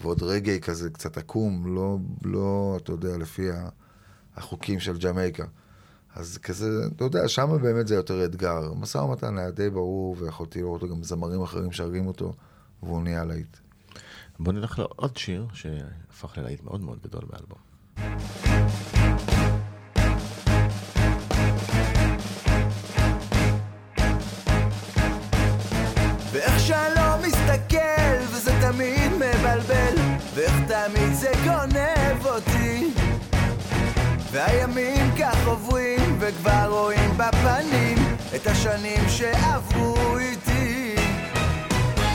ועוד 0.00 0.22
רגעי 0.22 0.60
כזה 0.60 0.90
קצת 0.90 1.16
עקום, 1.18 1.74
לא, 1.74 1.98
לא, 2.24 2.78
אתה 2.82 2.92
יודע, 2.92 3.16
לפי 3.16 3.48
החוקים 4.36 4.80
של 4.80 4.98
ג'מייקה. 4.98 5.44
אז 6.14 6.38
כזה, 6.38 6.66
אתה 6.96 7.04
יודע, 7.04 7.28
שם 7.28 7.58
באמת 7.62 7.86
זה 7.86 7.94
יותר 7.94 8.24
אתגר. 8.24 8.72
משא 8.74 8.98
ומתן 8.98 9.38
היה 9.38 9.50
די 9.50 9.70
ברור, 9.70 10.16
ויכולתי 10.18 10.60
לראות 10.60 10.82
גם 10.90 11.02
זמרים 11.02 11.42
אחרים 11.42 11.72
שרים 11.72 12.06
אותו, 12.06 12.32
והוא 12.82 13.02
נהיה 13.02 13.24
להיט. 13.24 13.56
בוא 14.38 14.52
נלך 14.52 14.78
לעוד 14.78 15.16
שיר 15.16 15.46
שהפך 15.52 16.38
ללהיט 16.38 16.62
מאוד 16.64 16.80
מאוד 16.80 16.98
גדול 17.02 17.22
באלבום. 17.30 17.58
ואיך 26.32 26.60
שאני 26.60 26.94
לא 26.96 27.28
מסתכל, 27.28 28.34
וזה 28.34 28.52
תמיד 28.60 29.12
מבלבל, 29.12 29.94
ואיך 30.34 30.54
תמיד 30.68 31.12
זה 31.12 31.32
גונב 31.44 32.26
אותי. 32.26 32.92
והימים 34.32 35.10
כך 35.20 35.46
עוברים, 35.46 35.61
וכבר 36.32 36.66
רואים 36.68 37.10
בפנים 37.16 37.98
את 38.34 38.46
השנים 38.46 39.08
שעברו 39.08 40.18
איתי. 40.18 40.94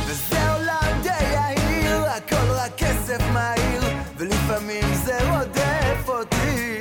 וזה 0.07 0.51
עולם 0.51 1.01
די 1.03 1.09
יהיר, 1.33 2.05
הכל 2.05 2.51
רק 2.51 2.71
כסף 2.77 3.21
מהיר, 3.33 3.83
ולפעמים 4.17 4.93
זה 4.93 5.17
רודף 5.29 6.09
אותי. 6.09 6.79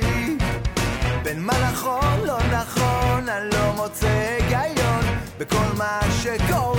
בין 1.23 1.39
מה 1.39 1.53
נכון, 1.71 2.19
לא 2.25 2.37
נכון, 2.51 3.29
אני 3.29 3.49
לא 3.53 3.73
מוצא 3.75 4.07
היגיון 4.07 5.03
בכל 5.37 5.77
מה 5.77 5.99
שקורה 6.23 6.76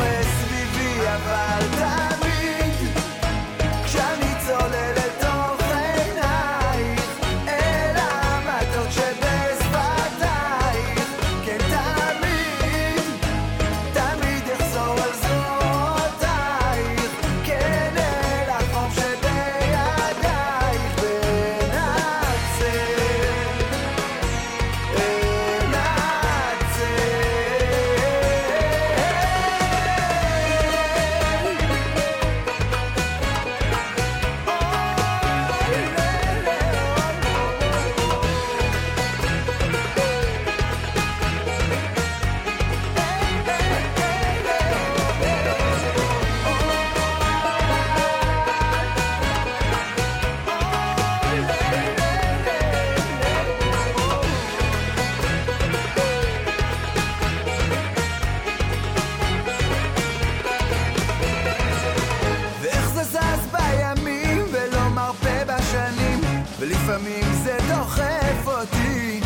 ולפעמים 66.89 67.33
זה 67.45 67.59
דוחף 67.69 68.47
אותי. 68.47 69.21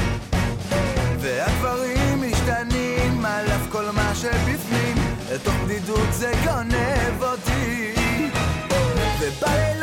והדברים 1.21 2.23
משתנים 2.31 3.25
על 3.25 3.47
אף 3.47 3.69
כל 3.73 3.85
מה 3.93 4.15
שבפנים. 4.15 4.97
לתוך 5.33 5.55
בדידות 5.65 6.13
זה 6.13 6.33
גונב 6.45 7.23
אותי. 7.23 7.95
ובלילות 9.21 9.82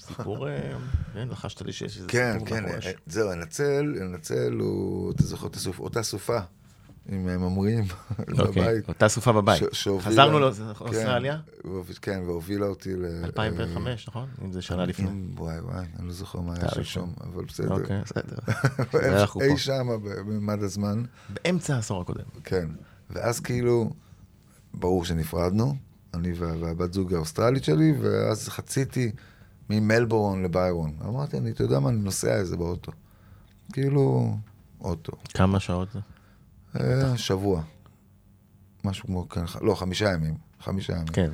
סיפור, 0.00 0.48
אה, 0.48 0.72
כן, 1.14 1.28
לחשת 1.28 1.62
לי 1.62 1.72
שיש 1.72 1.96
איזה 1.96 2.08
כן, 2.08 2.32
סיפור 2.32 2.48
כן, 2.48 2.62
מאחורי 2.64 2.86
אה, 2.86 2.92
זהו, 3.06 3.30
הנצל, 3.30 3.94
הנצל 4.00 4.52
הוא, 4.60 5.12
אתה 5.12 5.22
זוכר 5.22 5.46
את 5.46 5.56
הסוף, 5.56 5.78
אותה 5.80 6.02
סופה 6.02 6.38
עם 7.08 7.28
אה, 7.28 7.38
ממרים 7.38 7.84
אוקיי, 8.38 8.62
בבית. 8.62 8.88
אותה 8.88 9.08
סופה 9.08 9.32
בבית. 9.32 9.62
חזרנו 10.00 10.36
כן, 10.36 10.40
לאוסטרליה? 10.80 11.38
והוביל- 11.64 11.96
כן, 12.02 12.22
והובילה 12.26 12.66
אותי 12.66 12.96
ל... 12.96 13.04
2005, 13.24 14.08
נכון? 14.08 14.28
אם 14.44 14.52
זה 14.52 14.62
שנה 14.62 14.84
לפני. 14.84 15.08
אם- 15.08 15.30
וואי 15.36 15.60
וואי, 15.60 15.84
אני 15.98 16.06
לא 16.06 16.12
זוכר 16.12 16.40
מה 16.40 16.54
היה. 16.54 16.84
שם, 16.84 17.08
אבל 17.20 17.44
בסדר. 17.44 17.72
אוקיי, 17.74 18.00
בסדר. 18.04 18.36
אי 19.52 19.56
שם 19.58 19.86
בממד 20.02 20.62
הזמן, 20.62 21.02
באמצע 21.44 21.74
העשור 21.76 22.00
הקודם. 22.02 22.24
כן. 22.44 22.68
ואז 23.10 23.40
כאילו, 23.40 23.90
ברור 24.74 25.04
שנפרדנו, 25.04 25.76
אני 26.14 26.32
וה- 26.32 26.54
והבת 26.60 26.92
זוג 26.92 27.14
האוסטרלית 27.14 27.64
שלי, 27.64 27.94
ואז 28.00 28.48
חציתי 28.48 29.12
ממלבורן 29.70 30.42
לביירון. 30.42 30.92
אמרתי, 31.04 31.38
אני, 31.38 31.50
אתה 31.50 31.62
יודע 31.64 31.80
מה, 31.80 31.88
אני 31.90 31.98
נוסע 31.98 32.34
איזה 32.36 32.56
באוטו. 32.56 32.92
כאילו, 33.72 34.34
אוטו. 34.80 35.12
כמה 35.34 35.60
שעות 35.60 35.88
זה? 35.92 35.98
אה, 36.80 37.18
שבוע. 37.18 37.62
משהו 38.84 39.06
כמו, 39.06 39.28
כן, 39.28 39.44
לא, 39.60 39.74
חמישה 39.74 40.12
ימים. 40.12 40.34
חמישה 40.60 40.92
ימים. 40.92 41.06
כן. 41.06 41.30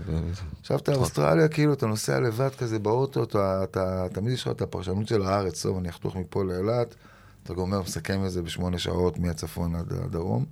עכשיו 0.60 0.78
אתה 0.78 0.92
באוסטרליה, 0.92 1.48
כאילו, 1.48 1.72
אתה 1.72 1.86
נוסע 1.86 2.20
לבד 2.20 2.50
כזה 2.58 2.78
באוטו, 2.78 3.22
אתה, 3.22 3.64
אתה, 3.64 4.06
תמיד 4.12 4.32
יש 4.32 4.42
לך 4.42 4.48
את 4.48 4.62
הפרשנות 4.62 5.08
של 5.08 5.22
הארץ, 5.22 5.62
טוב, 5.62 5.78
אני 5.78 5.88
אחתוך 5.88 6.16
מפה 6.16 6.44
לאילת, 6.44 6.94
אתה 7.42 7.54
גומר, 7.54 7.80
מסכם 7.82 8.24
את 8.26 8.30
זה 8.30 8.42
בשמונה 8.42 8.78
שעות 8.78 9.18
מהצפון 9.18 9.74
עד 9.74 9.92
הדרום, 9.92 10.44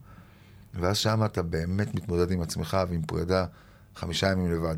ואז 0.74 0.96
שם 0.96 1.24
אתה 1.24 1.42
באמת 1.42 1.94
מתמודד 1.94 2.30
עם 2.30 2.40
עצמך 2.42 2.76
ועם 2.88 3.02
פרידה 3.02 3.46
חמישה 3.96 4.30
ימים 4.32 4.52
לבד. 4.52 4.76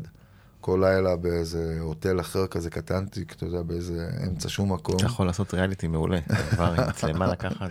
כל 0.61 0.79
לילה 0.83 1.15
באיזה 1.15 1.77
הוטל 1.79 2.19
אחר 2.19 2.47
כזה 2.47 2.69
קטנטיק, 2.69 3.33
אתה 3.33 3.45
יודע, 3.45 3.61
באיזה 3.61 4.09
אמצע 4.27 4.49
שום 4.49 4.73
מקום. 4.73 4.95
אתה 4.95 5.05
יכול 5.05 5.25
לעשות 5.25 5.53
ריאליטי 5.53 5.87
מעולה. 5.87 6.21
כבר 6.49 6.73
עם 6.77 6.89
מצלמה 6.89 7.27
לקחת. 7.33 7.69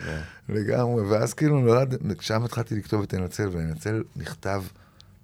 לגמרי, 0.49 1.03
ואז 1.03 1.35
כאילו 1.35 1.61
נולד, 1.61 1.95
שם 2.21 2.45
התחלתי 2.45 2.75
לכתוב 2.77 3.03
את 3.03 3.09
תנצל, 3.09 3.49
ונצל 3.53 4.03
נכתב 4.17 4.63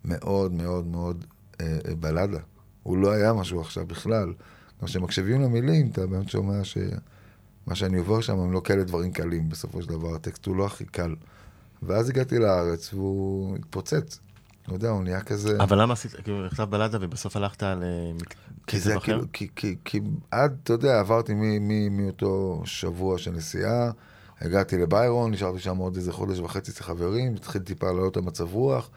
מאוד 0.04 0.52
מאוד 0.52 0.86
מאוד 0.86 1.24
אה, 1.60 1.78
אה, 1.88 1.94
בלדה. 1.94 2.38
הוא 2.82 2.98
לא 2.98 3.10
היה 3.10 3.32
משהו 3.32 3.60
עכשיו 3.60 3.86
בכלל. 3.86 4.32
גם 4.80 4.86
כשמקשיבים 4.86 5.42
למילים, 5.42 5.90
אתה 5.90 6.06
באמת 6.06 6.28
שומע 6.28 6.64
שמה 6.64 7.74
שאני 7.74 7.98
עובר 7.98 8.20
שם 8.20 8.38
הם 8.38 8.52
לא 8.52 8.60
כאלה 8.64 8.84
דברים 8.84 9.12
קלים, 9.12 9.48
בסופו 9.48 9.82
של 9.82 9.88
דבר, 9.88 10.14
הטקסט 10.14 10.46
הוא 10.46 10.56
לא 10.56 10.66
הכי 10.66 10.84
קל. 10.84 11.14
ואז 11.82 12.08
הגעתי 12.08 12.38
לארץ 12.38 12.94
והוא 12.94 13.56
התפוצץ. 13.56 14.20
לא 14.68 14.74
יודע, 14.74 14.88
הוא 14.88 15.02
נהיה 15.02 15.20
כזה... 15.20 15.56
אבל 15.60 15.82
למה 15.82 15.92
עשית, 15.92 16.12
כאילו, 16.12 16.46
נכתב 16.46 16.62
בלדה 16.70 16.98
ובסוף 17.00 17.36
הלכת 17.36 17.62
כי 18.66 18.80
זה 18.80 18.96
אחר? 18.96 19.04
כאילו, 19.04 19.24
כי, 19.32 19.48
כי, 19.56 19.76
כי 19.84 20.00
עד, 20.30 20.56
אתה 20.62 20.72
יודע, 20.72 21.00
עברתי 21.00 21.34
מאותו 21.90 22.62
שבוע 22.64 23.18
של 23.18 23.30
נסיעה, 23.30 23.90
הגעתי 24.40 24.78
לביירון, 24.78 25.30
נשארתי 25.30 25.58
שם 25.58 25.76
עוד 25.76 25.96
איזה 25.96 26.12
חודש 26.12 26.38
וחצי 26.38 26.70
אצל 26.70 26.84
חברים, 26.84 27.34
התחיל 27.34 27.62
טיפה 27.62 27.86
לעלות 27.86 28.16
המצב 28.16 28.54
רוח, 28.54 28.90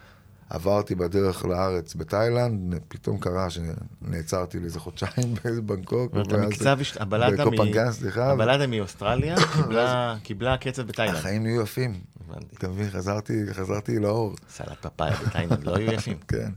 עברתי 0.49 0.95
בדרך 0.95 1.45
לארץ 1.45 1.95
בתאילנד, 1.95 2.75
פתאום 2.87 3.17
קרה 3.19 3.47
שנעצרתי 3.49 4.59
לאיזה 4.59 4.79
חודשיים 4.79 5.33
בבנקוק. 5.45 6.13
ואז- 6.13 6.67
הבלדה 6.99 7.45
מ- 7.45 7.49
בקופנגן, 7.51 7.91
סליחה. 7.91 8.31
הבלדה 8.31 8.67
מאוסטרליה 8.67 9.35
קיבלה- 9.55 10.15
קיבלה 10.23 10.57
קצב 10.57 10.81
בתאילנד. 10.81 11.15
החיים 11.17 11.43
נהיו 11.43 11.61
יפים, 11.61 11.93
הבנתי. 12.29 12.55
אתה 12.55 12.67
מבין? 12.67 12.89
חזרתי, 12.89 13.33
חזרתי 13.53 13.99
לאור. 13.99 14.35
סלט 14.49 14.85
פפאיה 14.87 15.15
בתאילנד 15.27 15.63
לא 15.63 15.75
היו 15.75 15.91
יפים. 15.91 16.17
כן. 16.27 16.49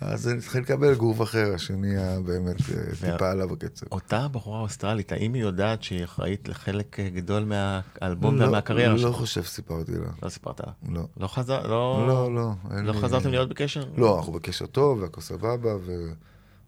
אז 0.00 0.22
זה 0.22 0.34
התחיל 0.34 0.60
לקבל 0.60 0.94
גוף 0.94 1.22
אחר, 1.22 1.52
השני 1.54 1.98
היה 1.98 2.20
באמת 2.20 2.56
אה, 2.60 3.12
טיפה 3.12 3.30
עליו 3.30 3.52
הקצב. 3.52 3.86
אותה 3.92 4.28
בחורה 4.28 4.60
אוסטרלית, 4.60 5.12
האם 5.12 5.34
היא 5.34 5.42
יודעת 5.42 5.82
שהיא 5.82 6.04
אחראית 6.04 6.48
לחלק 6.48 6.96
גדול 7.00 7.44
מהאלבום 7.44 8.36
לא- 8.38 8.46
ומהקריירה 8.46 8.92
לא 8.92 8.98
שלך? 8.98 9.14
חושב 9.16 9.42
שסיפרתי 9.44 9.92
לה. 9.92 10.06
לא 10.22 10.28
סיפרת 10.28 10.60
לה. 10.60 10.72
לא. 10.88 11.02
לא 11.16 11.26
חזר, 11.26 11.66
לא... 11.66 12.04
לא, 12.08 12.34
לא. 12.34 12.52
לא 12.82 12.92
חזרתם 12.92 13.30
להיות 13.30 13.48
בקשר? 13.48 13.84
לא, 13.96 14.16
אנחנו 14.18 14.32
בקשר 14.32 14.66
טוב, 14.66 14.98
והכל 15.02 15.20
סבבה. 15.20 15.70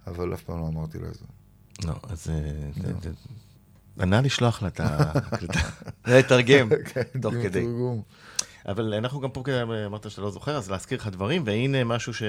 אבל 0.07 0.35
אף 0.35 0.43
פעם 0.43 0.61
לא 0.61 0.67
אמרתי 0.69 0.99
לה 0.99 1.09
את 1.09 1.15
זה. 1.15 1.25
לא, 1.87 1.93
אז... 2.09 2.31
אה, 2.31 2.71
זה- 2.83 2.93
זה- 3.97 4.07
נא 4.07 4.17
לשלוח 4.17 4.63
לה 4.63 4.69
את 4.69 4.81
ההקלטה. 4.81 5.61
לתרגם, 6.07 6.69
תוך 7.23 7.35
עם 7.35 7.43
כדי. 7.43 7.67
אבל 8.69 8.95
אנחנו 8.95 9.21
גם 9.21 9.31
פה, 9.31 9.43
אמרת 9.87 10.11
שאתה 10.11 10.23
לא 10.23 10.31
זוכר, 10.31 10.57
אז 10.57 10.71
להזכיר 10.71 10.99
לך 10.99 11.07
דברים, 11.07 11.43
והנה 11.47 11.85
משהו 11.85 12.15
ש... 12.15 12.23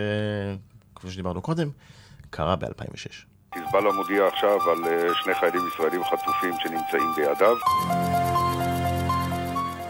כמו 1.02 1.12
שדיברנו 1.12 1.42
קודם, 1.42 1.70
קרה 2.30 2.56
ב-2006. 2.56 3.30
חיזבאללה 3.54 3.92
מודיע 3.92 4.28
עכשיו 4.28 4.70
על 4.70 4.86
אה, 4.86 5.16
שני 5.24 5.36
חיילים 5.36 5.62
ישראלים 5.68 6.04
חטופים 6.04 6.54
שנמצאים 6.60 7.12
בידיו. 7.16 7.58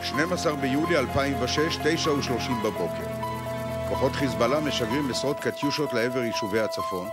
12 0.04 0.56
ביולי 0.56 0.98
2006, 0.98 1.78
9 1.84 2.12
ו-30 2.12 2.52
בבוקר. 2.64 3.30
כוחות 3.90 4.12
חיזבאללה 4.12 4.60
משגרים 4.60 5.12
עשרות 5.12 5.40
קטיושות 5.40 5.94
לעבר 5.94 6.20
יישובי 6.20 6.60
הצפון. 6.60 7.08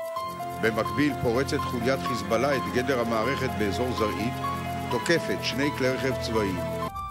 במקביל 0.62 1.12
פורצת 1.22 1.59
חוליית 1.59 2.00
חיזבאללה 2.00 2.56
את 2.56 2.62
גדר 2.74 3.00
המערכת 3.00 3.50
באזור 3.59 3.92
זרעית, 3.92 4.35
תוקפת 4.90 5.38
שני 5.42 5.68
כלי 5.78 5.88
רכב 5.88 6.22
צבאיים. 6.22 6.59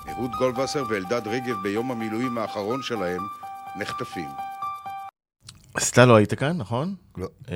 אהוד 0.10 0.32
גולדווסר 0.32 0.84
ואלדד 0.90 1.28
רגב 1.28 1.56
ביום 1.64 1.92
המילואים 1.92 2.38
האחרון 2.38 2.82
שלהם 2.82 3.22
נחטפים. 3.76 4.45
אז 5.76 5.88
אתה 5.88 6.06
לא 6.06 6.16
היית 6.16 6.34
כאן, 6.34 6.58
נכון? 6.58 6.96
לא. 7.18 7.28
אה, 7.50 7.56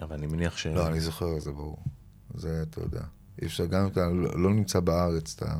אבל 0.00 0.16
אני 0.16 0.26
מניח 0.26 0.56
ש... 0.56 0.66
לא, 0.66 0.86
אני 0.86 1.00
זוכר, 1.00 1.38
זה 1.38 1.52
ברור. 1.52 1.78
זה, 2.34 2.62
אתה 2.70 2.80
יודע. 2.80 3.00
אי 3.42 3.46
אפשר, 3.46 3.66
גם 3.66 3.82
אם 3.82 3.88
אתה 3.88 4.06
לא 4.06 4.42
לא 4.42 4.50
נמצא 4.50 4.80
בארץ, 4.80 5.34
אתה, 5.36 5.54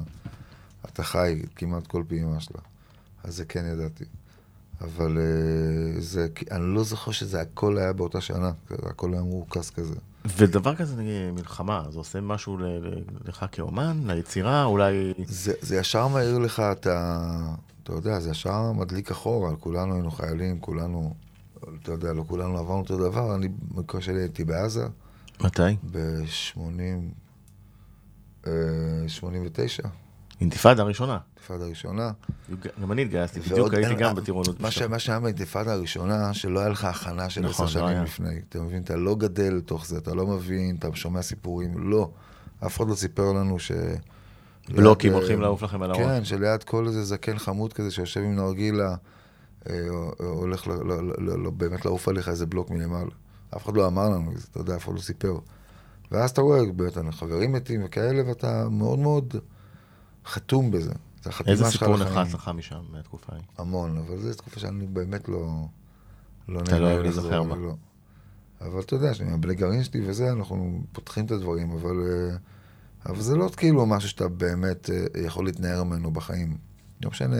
אתה 0.84 1.02
חי 1.02 1.42
כמעט 1.56 1.86
כל 1.86 2.02
פעימה 2.08 2.40
שלה. 2.40 2.60
אז 3.24 3.36
זה 3.36 3.44
כן 3.44 3.64
ידעתי. 3.72 4.04
אבל 4.80 5.18
אה, 5.18 6.00
זה, 6.00 6.26
אני 6.50 6.74
לא 6.74 6.84
זוכר 6.84 7.10
שזה 7.10 7.40
הכל 7.40 7.78
היה 7.78 7.92
באותה 7.92 8.20
שנה, 8.20 8.52
הכל 8.70 9.12
היה 9.12 9.22
מרוכז 9.22 9.70
כזה. 9.70 9.94
ודבר 10.36 10.74
כזה, 10.74 10.96
נגיד, 10.96 11.30
מלחמה, 11.32 11.84
זה 11.90 11.98
עושה 11.98 12.20
משהו 12.20 12.58
לך 13.24 13.46
כאומן, 13.52 14.00
ליצירה, 14.06 14.64
אולי... 14.64 15.14
זה, 15.26 15.52
זה 15.60 15.76
ישר 15.76 16.08
מעיר 16.08 16.38
לך 16.38 16.60
את 16.60 16.86
ה... 16.86 17.54
אתה 17.82 17.92
יודע, 17.92 18.20
זה 18.20 18.30
ישר 18.30 18.72
מדליק 18.72 19.10
אחורה, 19.10 19.56
כולנו 19.56 19.94
היינו 19.94 20.10
חיילים, 20.10 20.60
כולנו, 20.60 21.14
אתה 21.82 21.92
יודע, 21.92 22.12
לא 22.12 22.24
כולנו 22.26 22.58
עברנו 22.58 22.80
אותו 22.80 22.96
דבר, 22.96 23.34
אני 23.34 23.48
במקרה 23.48 24.00
שלי 24.00 24.20
הייתי 24.20 24.44
בעזה 24.44 24.86
מתי? 25.40 25.62
ב-80... 25.90 26.58
89. 29.06 29.82
אינתיפאדה 30.40 30.82
הראשונה. 30.82 31.18
אינתיפאדה 31.36 31.64
הראשונה. 31.64 32.10
גם 32.82 32.92
אני 32.92 33.02
התגייסתי, 33.02 33.40
בדיוק 33.40 33.74
הייתי 33.74 33.94
גם 33.94 34.14
בטירונות. 34.14 34.60
מה 34.88 34.98
שהיה 34.98 35.20
באינתיפאדה 35.20 35.72
הראשונה, 35.72 36.34
שלא 36.34 36.60
היה 36.60 36.68
לך 36.68 36.84
הכנה 36.84 37.30
של 37.30 37.40
נכון, 37.40 37.66
עשר 37.66 37.82
לא. 37.82 37.88
שנים 37.88 38.02
לפני. 38.02 38.40
אתה 38.48 38.60
מבין? 38.60 38.82
אתה 38.82 38.96
לא 38.96 39.14
גדל 39.14 39.54
לתוך 39.54 39.86
זה, 39.86 39.98
אתה 39.98 40.14
לא 40.14 40.26
מבין, 40.26 40.76
אתה 40.76 40.88
שומע 40.94 41.22
סיפורים, 41.22 41.90
לא. 41.90 42.10
אף 42.66 42.76
אחד 42.76 42.88
לא 42.88 42.94
סיפר 42.94 43.32
לנו 43.32 43.58
ש... 43.58 43.72
בלוקים 44.68 45.12
הולכים 45.12 45.38
אה, 45.38 45.42
לעוף 45.42 45.62
לכם 45.62 45.82
על 45.82 45.90
הראש. 45.90 46.00
כן, 46.00 46.24
שליד 46.24 46.62
כל 46.62 46.86
איזה 46.86 47.04
זקן 47.04 47.38
חמוד 47.38 47.72
כזה 47.72 47.90
שיושב 47.90 48.20
עם 48.20 48.36
נרגילה, 48.36 48.88
אה, 48.90 48.94
הולך 50.18 50.66
ל- 50.66 50.72
ל- 51.46 51.50
באמת 51.50 51.84
לעוף 51.84 52.08
עליך 52.08 52.28
איזה 52.28 52.46
בלוק 52.46 52.70
מלמעלה. 52.70 53.10
אף 53.56 53.64
אחד 53.64 53.76
לא 53.76 53.86
אמר 53.86 54.08
לנו 54.08 54.32
את 54.32 54.38
זה, 54.38 54.46
אתה 54.50 54.60
יודע, 54.60 54.76
אף 54.76 54.84
אחד 54.84 54.94
לא 54.94 55.00
סיפר. 55.00 55.38
ואז 56.10 56.30
אתה 56.30 56.40
רואה, 56.40 56.60
באמת, 56.76 56.92
חברים 57.10 57.52
מתים 57.52 57.80
וכאלה, 57.84 58.28
ואתה 58.28 58.68
מאוד 58.68 58.98
מאוד 58.98 59.34
חתום 60.26 60.70
בזה. 60.70 60.92
איזה 61.46 61.64
סיפור. 61.64 61.96
נחת 61.96 62.34
לך 62.34 62.50
משם, 62.54 62.80
מהתקופה 62.92 63.32
ההיא? 63.32 63.44
המון, 63.58 63.96
אבל 63.98 64.18
זו 64.18 64.34
תקופה 64.34 64.60
שאני 64.60 64.86
באמת 64.86 65.28
לא... 65.28 65.64
לא 66.48 66.60
אתה 66.60 66.78
לא 66.78 66.86
אוהב 66.86 67.02
להיזכר 67.02 67.42
בה. 67.42 67.56
לא. 67.56 67.74
אבל 68.60 68.80
אתה 68.80 68.94
יודע, 68.94 69.14
שאני- 69.14 69.32
הבני 69.32 69.54
גרעין 69.54 69.84
שלי 69.84 70.08
וזה, 70.08 70.32
אנחנו 70.32 70.82
פותחים 70.92 71.24
את 71.26 71.30
הדברים, 71.30 71.70
אבל... 71.72 71.96
אה, 72.10 72.36
אבל 73.06 73.20
זה 73.20 73.36
לא 73.36 73.48
כאילו 73.56 73.86
משהו 73.86 74.08
שאתה 74.08 74.28
באמת 74.28 74.90
אה, 74.90 75.20
יכול 75.22 75.44
להתנער 75.44 75.84
ממנו 75.84 76.10
בחיים. 76.10 76.56
לא 77.04 77.10
משנה, 77.10 77.36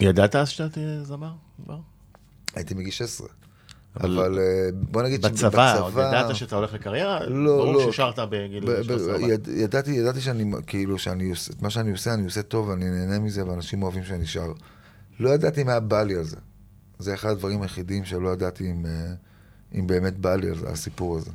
ידעת 0.00 0.36
אז 0.36 0.48
שאתה 0.48 0.80
זמר? 1.04 1.32
כבר? 1.64 1.78
הייתי 2.54 2.74
מגיל 2.74 2.90
16. 2.90 3.28
אבל 4.00 4.18
אבל 4.18 4.38
אה, 4.38 4.44
בוא 4.90 5.02
נגיד 5.02 5.26
בצבא, 5.26 5.78
עוד 5.80 5.92
ידעת 5.92 6.36
שאתה 6.36 6.56
הולך 6.56 6.74
לקריירה? 6.74 7.26
לא, 7.26 7.56
ברור 7.56 7.72
לא. 7.72 7.92
ששרת 7.92 8.18
בגיל 8.18 8.64
ב- 8.66 8.70
ב- 8.70 8.82
13. 8.82 9.18
יד- 9.20 9.48
ידעתי, 9.48 9.90
ידעתי 9.90 10.20
שאני, 10.20 10.52
כאילו, 10.66 10.98
שאני 10.98 11.30
עושה, 11.30 11.52
את 11.52 11.62
מה 11.62 11.70
שאני 11.70 11.90
עושה, 11.90 12.14
אני 12.14 12.24
עושה 12.24 12.42
טוב, 12.42 12.70
אני 12.70 12.90
נהנה 12.90 13.18
מזה, 13.18 13.46
ואנשים 13.46 13.82
אוהבים 13.82 14.04
שאני 14.04 14.26
שר. 14.26 14.52
לא 15.20 15.30
ידעתי 15.30 15.64
מה 15.64 15.80
בא 15.80 16.02
לי 16.02 16.14
על 16.16 16.24
זה. 16.24 16.36
זה 16.98 17.14
אחד 17.14 17.28
הדברים 17.30 17.62
היחידים 17.62 18.04
שלא 18.04 18.28
ידעתי 18.28 18.70
אם, 18.70 18.86
אה, 18.86 19.14
אם 19.78 19.86
באמת 19.86 20.18
בא 20.18 20.34
לי 20.34 20.48
על 20.48 20.58
זה, 20.58 20.68
הסיפור 20.70 21.16
הזה. 21.16 21.30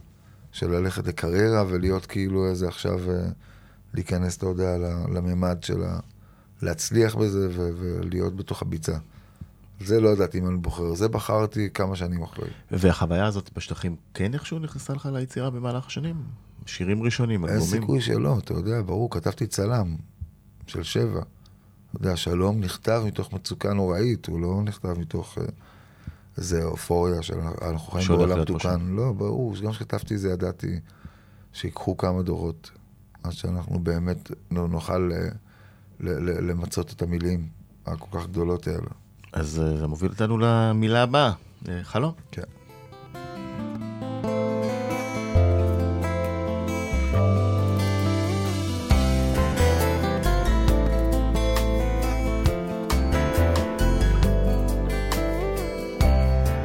של 0.52 0.72
ללכת 0.72 1.08
לקריירה 1.08 1.63
ולהיות 1.67 2.06
כאילו 2.06 2.50
איזה 2.50 2.67
עכשיו, 2.67 3.12
אה, 3.12 3.15
להיכנס, 3.93 4.38
אתה 4.38 4.45
יודע, 4.45 4.78
לממד 5.13 5.58
של 5.63 5.84
ה... 5.84 6.00
להצליח 6.62 7.15
בזה 7.15 7.48
ו- 7.52 7.69
ולהיות 7.78 8.36
בתוך 8.36 8.62
הביצה. 8.62 8.98
זה 9.86 10.02
לא 10.02 10.10
ידעתי 10.10 10.39
אם 10.39 10.48
אני 10.48 10.58
בוחר, 10.58 10.93
זה 10.93 11.08
בחרתי 11.08 11.69
כמה 11.74 11.95
שנים 11.95 12.24
אחרי. 12.24 12.50
והחוויה 12.72 13.26
הזאת 13.26 13.50
בשטחים 13.56 13.95
כן 14.13 14.34
איכשהו 14.34 14.60
נכנסה 14.60 14.93
לך 14.93 15.10
ליצירה 15.13 15.50
במהלך 15.50 15.88
השנים? 15.88 16.15
שירים 16.65 17.04
ראשונים, 17.04 17.45
אין 17.45 17.54
אלבומים? 17.54 17.82
סיכוי 17.82 18.02
שלא, 18.02 18.38
אתה 18.38 18.54
יודע, 18.54 18.82
ברור, 18.82 19.12
כתבתי 19.12 19.48
צלם 19.48 19.95
של 20.67 20.84
שבע. 20.84 21.19
אתה 21.19 21.98
יודע, 21.98 22.15
שלום 22.15 22.60
נכתב 22.60 23.04
מתוך 23.06 23.34
מצוקה 23.34 23.74
נוראית, 23.74 24.26
הוא 24.26 24.39
לא 24.39 24.62
נכתב 24.65 25.00
מתוך 25.00 25.38
אה, 25.38 25.43
איזה 26.38 26.63
אופוריה 26.63 27.22
של 27.22 27.39
אנחנו 27.62 27.91
חיים 27.91 28.08
בעולם 28.08 28.41
מתוקן. 28.41 28.88
לא, 28.89 29.12
ברור, 29.13 29.56
גם 29.63 29.72
כשכתבתי 29.72 30.17
זה 30.17 30.30
ידעתי 30.30 30.80
שיקחו 31.54 31.98
כמה 31.98 32.22
דורות 32.22 32.72
עד 33.24 33.32
שאנחנו 33.32 33.80
באמת 33.80 34.32
נו- 34.52 34.67
נוכל 34.67 35.12
אה, 35.13 35.30
למצות 36.00 36.94
את 36.94 37.02
המילים 37.02 37.48
הכל 37.86 38.20
כך 38.20 38.28
גדולות 38.28 38.68
האלה. 38.68 38.90
אז 39.34 39.60
אה, 39.60 39.78
זה 39.78 39.88
מוביל 39.88 40.12
אותנו 40.12 40.38
למילה 40.38 41.04
הבאה, 41.04 41.32
אה, 41.70 41.84
חלום. 41.84 42.14
כן. 42.32 42.42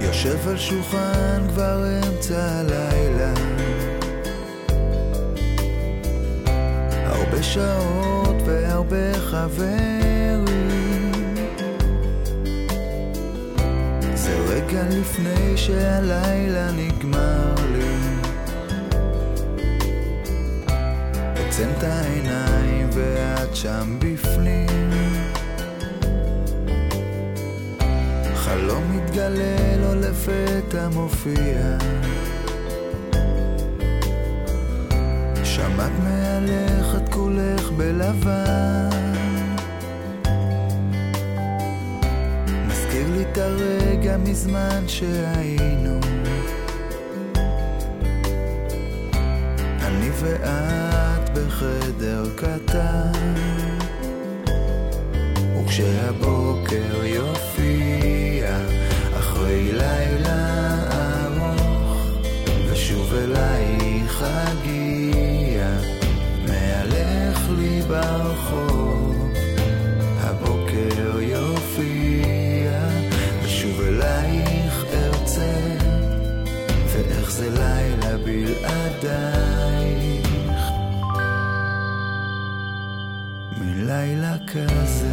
יושב 0.01 0.49
על 0.49 0.59
שולחן 0.59 1.49
כבר 1.49 1.85
אמצע 1.99 2.61
הלילה 2.61 3.35
הרבה 7.05 7.42
שעות 7.42 8.42
והרבה 8.88 9.18
חברים 9.18 10.44
זה 14.14 14.37
רגע 14.49 14.83
לפני 14.90 15.57
שהלילה 15.57 16.73
נגמר 16.73 17.55
לי. 17.73 17.97
עוצם 21.44 21.68
את 21.79 21.83
העיניים 21.83 22.90
ואת 22.92 23.57
שם 23.57 23.99
בפנים. 23.99 24.90
חלום 28.35 28.97
מתגלה 28.97 29.77
לו 29.77 29.94
לפתע 29.94 30.88
מופיע 30.88 31.77
שמעת 35.74 35.92
מעליך 36.04 36.96
את 36.96 37.08
כולך 37.08 37.70
בלבן. 37.70 38.88
מזכיר 42.68 43.06
לי 43.12 43.22
את 43.22 43.38
הרגע 43.38 44.16
מזמן 44.16 44.84
שהיינו. 44.87 46.00
אני 49.80 50.10
ואת 50.20 51.38
בחדר 51.38 52.24
קטן. 52.37 53.34
וכשהבוקר 55.60 57.04
יופיע 57.04 57.84
בלעדייך. 79.05 80.61
מלילה 83.59 84.37
כזה. 84.47 85.11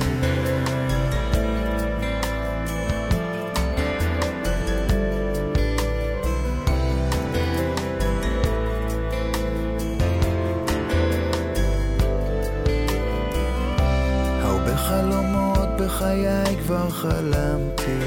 הרבה 14.42 14.78
חלומות 14.78 15.70
בחיי 15.80 16.58
כבר 16.64 16.90
חלמתי. 16.90 18.00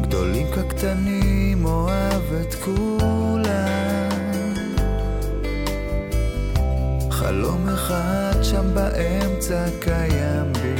גדולים 0.00 0.46
כקטנים 0.54 1.64
אוהב 1.64 2.15
את 2.48 2.54
כולם. 2.54 4.10
חלום 7.10 7.68
אחד 7.68 8.42
שם 8.42 8.74
באמצע 8.74 9.64
קיים 9.80 10.52
בי. 10.52 10.76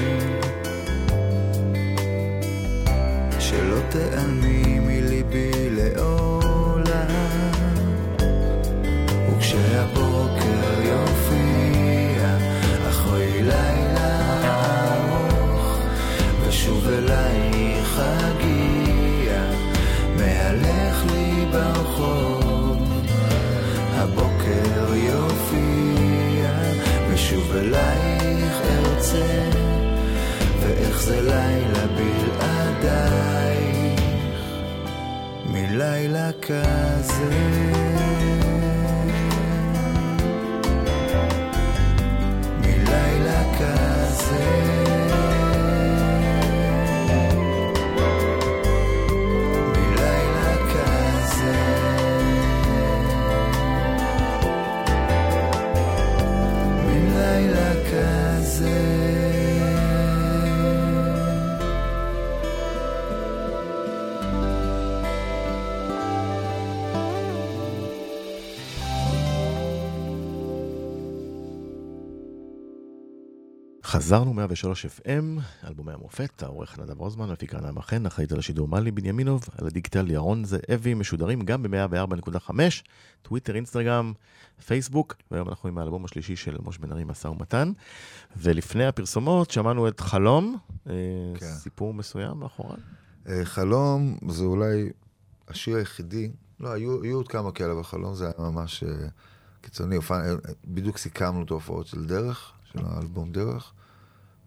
שלא 3.38 3.80
תיעלמי 3.90 4.65
אלייך 27.76 28.60
ארצה 28.70 29.50
ואיך 30.60 31.00
זה 31.02 31.20
לילה 31.20 31.86
בלעדייך? 31.96 33.36
מלילה 35.46 36.30
כזה 36.42 37.75
חזרנו 73.86 74.34
103 74.34 74.86
FM, 74.86 75.40
אלבומי 75.66 75.92
המופת, 75.92 76.42
העורך 76.42 76.78
נדב 76.78 77.00
רוזמן, 77.00 77.30
מפיקה 77.30 77.60
נעמה 77.60 77.82
חן, 77.82 78.06
אחראית 78.06 78.32
על 78.32 78.38
השידור 78.38 78.68
מלי 78.68 78.90
בנימינוב, 78.90 79.44
על 79.58 79.66
הדיגיטל 79.66 80.10
ירון 80.10 80.44
זאבי, 80.44 80.94
משודרים 80.94 81.42
גם 81.42 81.62
ב-104.5, 81.62 82.50
טוויטר, 83.22 83.56
אינסטגרם, 83.56 84.12
פייסבוק, 84.66 85.14
והיום 85.30 85.48
אנחנו 85.48 85.68
עם 85.68 85.78
האלבום 85.78 86.04
השלישי 86.04 86.36
של 86.36 86.56
משה 86.64 86.78
בן 86.80 86.92
ארי, 86.92 87.04
משא 87.04 87.28
ומתן. 87.28 87.72
ולפני 88.36 88.86
הפרסומות 88.86 89.50
שמענו 89.50 89.88
את 89.88 90.00
חלום, 90.00 90.58
אה, 90.86 90.92
כן. 91.38 91.46
סיפור 91.46 91.94
מסוים 91.94 92.38
מאחוריו. 92.38 92.78
אה, 93.28 93.44
חלום 93.44 94.18
זה 94.28 94.44
אולי 94.44 94.90
השיר 95.48 95.76
היחידי, 95.76 96.30
לא, 96.60 96.72
היו, 96.72 97.02
היו 97.02 97.16
עוד 97.16 97.28
כמה 97.28 97.52
כאלה 97.52 97.74
בחלום, 97.74 98.14
זה 98.14 98.24
היה 98.24 98.50
ממש 98.50 98.84
אה, 98.84 99.08
קיצוני. 99.60 99.96
בדיוק 100.64 100.98
סיכמנו 100.98 101.42
את 101.42 101.50
ההופעות 101.50 101.86
של 101.86 102.04
דרך, 102.04 102.52
של 102.72 102.78
האלבום 102.84 103.32
דרך, 103.32 103.72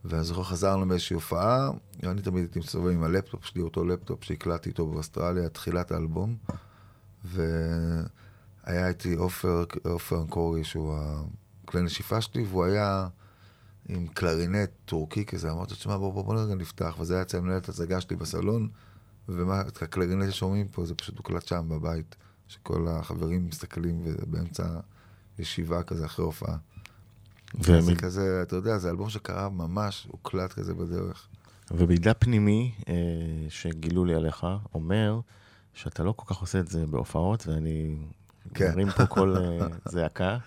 ואני 0.05 0.23
זוכר 0.23 0.43
חזרנו 0.43 0.85
מאיזושהי 0.85 1.13
הופעה, 1.13 1.69
אני 2.03 2.21
תמיד 2.21 2.43
הייתי 2.43 2.59
מסתובב 2.59 2.91
עם 2.91 3.03
הלפטופ 3.03 3.45
שלי, 3.45 3.61
אותו 3.61 3.85
לפטופ 3.85 4.23
שהקלטתי 4.23 4.69
איתו 4.69 4.87
באוסטרליה, 4.87 5.49
תחילת 5.49 5.91
האלבום, 5.91 6.35
והיה 7.25 8.87
איתי 8.87 9.15
עופר, 9.15 9.65
אנקורי, 10.11 10.63
שהוא 10.63 10.95
הכלי 11.63 11.81
נשיפה 11.81 12.21
שלי, 12.21 12.43
והוא 12.43 12.65
היה... 12.65 13.07
עם 13.89 14.07
קלרינט 14.07 14.69
טורקי 14.85 15.25
כזה, 15.25 15.51
אמרתי, 15.51 15.73
תשמע, 15.73 15.97
בוא, 15.97 16.13
בוא, 16.13 16.23
בוא 16.23 16.35
רגע 16.41 16.55
נפתח, 16.55 16.95
וזה 16.99 17.13
היה 17.13 17.21
אצל 17.21 17.39
מנהלת 17.39 17.69
הצגה 17.69 18.01
שלי 18.01 18.15
בסלון, 18.15 18.69
ומה, 19.29 19.61
את 19.61 19.81
הקלרינט 19.81 20.31
ששומעים 20.31 20.67
פה, 20.67 20.85
זה 20.85 20.95
פשוט 20.95 21.17
הוקלט 21.17 21.47
שם 21.47 21.69
בבית, 21.69 22.15
שכל 22.47 22.87
החברים 22.87 23.47
מסתכלים 23.47 24.03
באמצע 24.27 24.79
ישיבה 25.39 25.83
כזה 25.83 26.05
אחרי 26.05 26.25
הופעה. 26.25 26.57
ומ- 27.55 27.81
זה 27.81 27.95
כזה, 27.95 28.39
אתה 28.43 28.55
יודע, 28.55 28.77
זה 28.77 28.89
אלבום 28.89 29.09
שקרה 29.09 29.49
ממש, 29.49 30.07
הוקלט 30.11 30.53
כזה 30.53 30.73
בדרך. 30.73 31.27
ומידע 31.71 32.11
פנימי 32.19 32.71
אה, 32.89 32.93
שגילו 33.49 34.05
לי 34.05 34.15
עליך, 34.15 34.47
אומר 34.73 35.19
שאתה 35.73 36.03
לא 36.03 36.11
כל 36.11 36.33
כך 36.33 36.41
עושה 36.41 36.59
את 36.59 36.67
זה 36.67 36.85
בהופעות, 36.85 37.47
ואני 37.47 37.95
כן. 38.53 38.71
מרים 38.71 38.89
פה 38.89 39.05
קול 39.05 39.37
אה, 39.37 39.67
זעקה, 39.91 40.37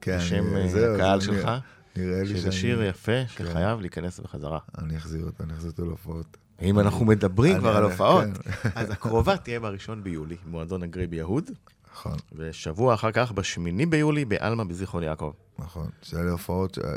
כן, 0.00 0.18
בשם 0.18 0.56
אה, 0.56 0.68
זהו, 0.68 0.94
הקהל 0.94 1.20
זה 1.20 1.26
שלך, 1.26 1.50
נראה- 1.96 2.26
שזה 2.26 2.38
שאני- 2.40 2.52
שיר 2.52 2.82
יפה 2.82 3.12
כן. 3.36 3.44
שחייב 3.46 3.80
להיכנס 3.80 4.20
בחזרה. 4.20 4.58
אני 4.78 4.96
אחזיר 4.96 5.24
אותו, 5.26 5.44
אני 5.44 5.52
אחזיר 5.52 5.70
אותו 5.70 5.84
להופעות. 5.84 6.36
אם 6.62 6.78
אנחנו 6.78 7.04
מדברים 7.04 7.58
כבר 7.58 7.76
על 7.76 7.84
הופעות, 7.84 8.24
כן. 8.62 8.70
אז 8.74 8.90
הקרובה 8.90 9.36
תהיה 9.36 9.60
בראשון 9.60 10.02
ביולי, 10.02 10.36
מועדון 10.46 10.82
הגרי 10.82 11.06
ביהוד, 11.06 11.50
נכון, 11.92 12.16
ושבוע 12.32 12.94
אחר 12.94 13.12
כך, 13.12 13.32
בשמיני 13.32 13.86
ביולי, 13.86 14.24
בעלמה 14.24 14.64
בזיכרון 14.64 15.02
יעקב. 15.02 15.32
נכון. 15.58 15.88
שאלה 16.02 16.30
הופעות 16.30 16.78
אה, 16.78 16.90
אה, 16.90 16.96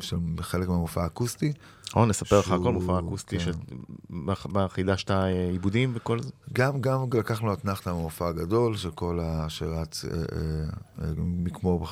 של 0.00 0.16
חלק 0.40 0.68
מהמופע 0.68 1.02
האקוסטי. 1.02 1.52
או, 1.96 2.06
נספר 2.06 2.38
לך 2.40 2.50
על 2.50 2.58
כל 2.58 2.64
שהוא- 2.64 2.72
מופע 2.74 2.98
אקוסטי, 2.98 3.38
כן. 3.38 3.52
שבה 4.34 4.68
חידשת 4.68 5.10
אה, 5.10 5.26
עיבודים 5.50 5.92
וכל 5.94 6.22
זה. 6.22 6.30
גם, 6.52 6.80
גם 6.80 7.04
לקחנו 7.18 7.52
אתנחתא 7.52 7.90
מהמופע 7.90 8.28
הגדול 8.28 8.76
של 8.76 8.90
כל 8.90 9.20
ה... 9.22 9.48
שרץ 9.48 10.04
כמו, 11.54 11.86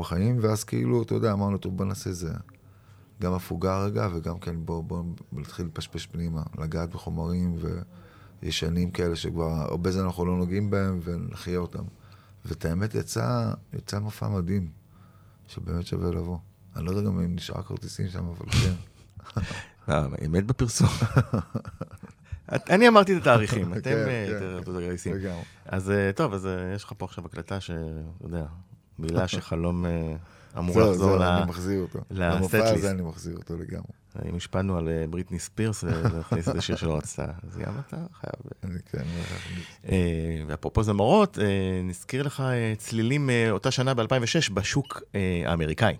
בחיים, 0.00 0.38
ואז 0.40 0.64
כאילו, 0.64 1.02
אתה 1.02 1.14
יודע, 1.14 1.32
אמרנו, 1.32 1.58
טוב, 1.58 1.76
בוא 1.76 1.84
נעשה 1.84 2.12
זה. 2.12 2.32
גם 3.22 3.32
הפוגה 3.32 3.84
רגע, 3.84 4.08
וגם 4.14 4.38
כן 4.38 4.56
בוא, 4.64 4.82
נתחיל 5.32 5.66
לפשפש 5.66 6.06
פנימה, 6.06 6.42
לגעת 6.58 6.90
בחומרים 6.90 7.56
וישנים 8.42 8.90
כאלה 8.90 9.16
שכבר 9.16 9.50
הרבה 9.50 9.90
זמן 9.90 10.04
אנחנו 10.04 10.26
לא 10.26 10.36
נוגעים 10.36 10.70
בהם, 10.70 11.00
ונחיה 11.04 11.58
אותם. 11.58 11.84
ואת 12.44 12.64
האמת, 12.64 12.94
יצא, 12.94 13.52
יצא 13.72 13.98
מופע 13.98 14.28
מדהים, 14.28 14.68
שבאמת 15.46 15.86
שווה 15.86 16.10
לבוא. 16.10 16.38
אני 16.76 16.84
לא 16.84 16.90
יודע 16.90 17.02
גם 17.02 17.20
אם 17.20 17.34
נשאר 17.34 17.62
כרטיסים 17.62 18.08
שם, 18.08 18.26
אבל 18.26 18.50
כן. 18.50 18.74
אה, 19.88 20.06
אמת 20.26 20.46
בפרסום. 20.46 20.88
אני 22.52 22.88
אמרתי 22.88 23.16
את 23.16 23.20
התאריכים, 23.20 23.72
אתם 23.72 23.80
כן, 23.82 24.08
אה, 24.08 24.26
כן. 25.04 25.12
לגמרי. 25.12 25.42
אז 25.64 25.90
אה, 25.90 26.10
טוב, 26.14 26.34
אז 26.34 26.46
אה, 26.46 26.72
יש 26.74 26.84
לך 26.84 26.92
פה 26.98 27.04
עכשיו 27.04 27.26
הקלטה 27.26 27.60
שאתה 27.60 27.80
יודע, 28.24 28.44
מילה 28.98 29.28
שחלום 29.28 29.86
אה, 29.86 30.16
אמור 30.58 30.74
זהו, 30.74 30.90
לחזור 30.90 31.08
זהו, 31.08 31.18
ל... 31.18 31.22
אני 31.22 31.50
מחזיר 31.50 31.80
אותו. 31.80 31.98
למופע. 32.10 32.70
הזה 32.72 32.90
אני 32.90 33.02
מחזיר 33.02 33.36
אותו 33.36 33.56
לגמרי. 33.56 33.92
אם 34.28 34.36
השפענו 34.36 34.76
על 34.78 34.88
אה, 34.88 35.04
בריטני 35.10 35.38
ספירס 35.38 35.84
ולהכניס 35.86 36.48
את 36.48 36.54
השיר 36.56 36.76
שלא 36.76 36.96
רצתה, 36.96 37.24
אז 37.24 37.56
גם 37.56 37.72
אתה 37.88 37.96
חייב. 37.96 38.34
אני 38.64 38.78
כן, 38.92 38.98
אני 38.98 39.18
להכניס. 39.18 39.66
אה, 39.88 40.44
ואפרופו 40.46 40.82
זמרות, 40.82 41.38
אה, 41.38 41.44
נזכיר 41.84 42.22
לך 42.22 42.40
אה, 42.40 42.72
צלילים 42.78 43.30
אה, 43.30 43.50
אותה 43.50 43.70
שנה 43.70 43.94
ב-2006 43.94 44.52
בשוק 44.54 45.02
אה, 45.14 45.42
האמריקאי. 45.46 45.96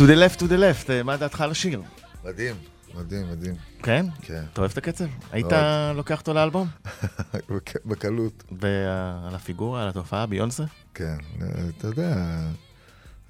To 0.00 0.06
the 0.06 0.16
left, 0.16 0.38
to 0.40 0.44
the 0.44 0.58
left, 0.58 0.90
אה, 0.90 1.02
מה 1.02 1.16
דעתך 1.16 1.40
על 1.40 1.50
השיר? 1.50 1.82
מדהים, 2.24 2.54
מדהים, 2.94 3.30
מדהים. 3.30 3.54
כן? 3.82 4.06
כן. 4.22 4.42
אתה 4.52 4.60
אוהב 4.60 4.70
את 4.70 4.78
הקצב? 4.78 5.04
היית. 5.32 5.46
לוקח 5.94 6.20
אותו 6.20 6.34
לאלבום? 6.34 6.68
בק- 7.50 7.86
בקלות. 7.86 8.44
ועל 8.60 9.34
הפיגורה, 9.34 9.82
על 9.82 9.88
התופעה, 9.88 10.26
ביונסה? 10.26 10.64
כן, 10.94 11.16
אתה 11.78 11.86
יודע, 11.86 12.16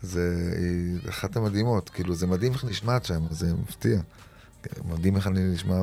זה 0.03 0.53
אחת 1.09 1.37
המדהימות, 1.37 1.89
כאילו 1.89 2.15
זה 2.15 2.27
מדהים 2.27 2.53
איך 2.53 2.65
נשמעת 2.65 3.05
שם, 3.05 3.23
זה 3.31 3.55
מפתיע. 3.55 4.01
מדהים 4.85 5.17
איך 5.17 5.27
אני 5.27 5.41
נשמע, 5.53 5.77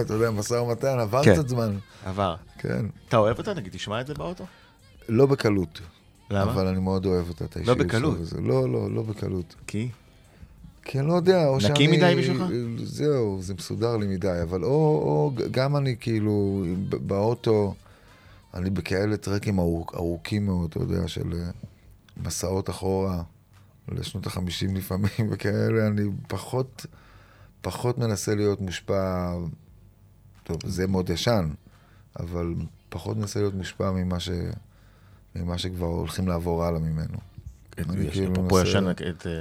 אתה 0.00 0.14
יודע, 0.14 0.30
משא 0.30 0.54
ומתן, 0.54 0.98
עבר 0.98 1.24
כן. 1.24 1.32
קצת 1.34 1.48
זמן. 1.48 1.76
עבר. 2.04 2.34
כן. 2.58 2.86
אתה 3.08 3.16
אוהב 3.16 3.38
אותה? 3.38 3.54
נגיד, 3.54 3.72
תשמע 3.72 4.00
את 4.00 4.06
זה 4.06 4.14
באוטו? 4.14 4.44
לא 5.08 5.26
בקלות. 5.26 5.80
למה? 6.30 6.52
אבל 6.52 6.66
אני 6.66 6.80
מאוד 6.80 7.06
אוהב 7.06 7.28
אותה, 7.28 7.44
את 7.44 7.56
האישיות 7.56 7.78
בקלות. 7.78 8.14
שלה 8.14 8.22
וזה. 8.22 8.40
לא, 8.40 8.72
לא, 8.72 8.90
לא 8.94 9.02
בקלות. 9.02 9.54
כי? 9.66 9.88
כי 10.84 11.00
אני 11.00 11.08
לא 11.08 11.12
יודע, 11.12 11.46
או 11.46 11.56
נקי 11.56 11.66
שאני... 11.66 11.86
מדי 11.86 12.14
בשבילך? 12.18 12.42
זהו, 12.84 13.42
זה 13.42 13.54
מסודר 13.54 13.96
לי 13.96 14.06
מדי, 14.06 14.42
אבל 14.42 14.64
או, 14.64 14.68
או 14.68 15.32
גם 15.50 15.76
אני 15.76 15.96
כאילו 16.00 16.64
באוטו, 16.90 17.74
אני 18.54 18.70
בכאלה 18.70 19.16
טרקים 19.16 19.58
ארוכ, 19.58 19.94
ארוכים 19.94 20.46
מאוד, 20.46 20.70
אתה 20.70 20.78
יודע, 20.78 21.08
של 21.08 21.32
אה, 21.32 21.50
מסעות 22.16 22.70
אחורה 22.70 23.22
לשנות 23.88 24.26
החמישים 24.26 24.76
לפעמים, 24.76 25.10
וכאלה, 25.30 25.86
אני 25.86 26.02
פחות, 26.28 26.86
פחות 27.60 27.98
מנסה 27.98 28.34
להיות 28.34 28.60
מושפע, 28.60 29.34
טוב, 30.44 30.56
זה 30.66 30.86
מאוד 30.86 31.10
ישן, 31.10 31.50
אבל 32.20 32.54
פחות 32.88 33.16
מנסה 33.16 33.40
להיות 33.40 33.54
מושפע 33.54 33.90
ממה, 33.90 34.20
ש, 34.20 34.30
ממה 35.36 35.58
שכבר 35.58 35.86
הולכים 35.86 36.28
לעבור 36.28 36.64
הלאה 36.64 36.80
ממנו. 36.80 37.33
כאילו 37.76 38.32
אפרופו 38.32 38.54
מנסה- 38.56 38.68
ישן, 38.68 38.90
את 38.90 39.26
אה, 39.26 39.32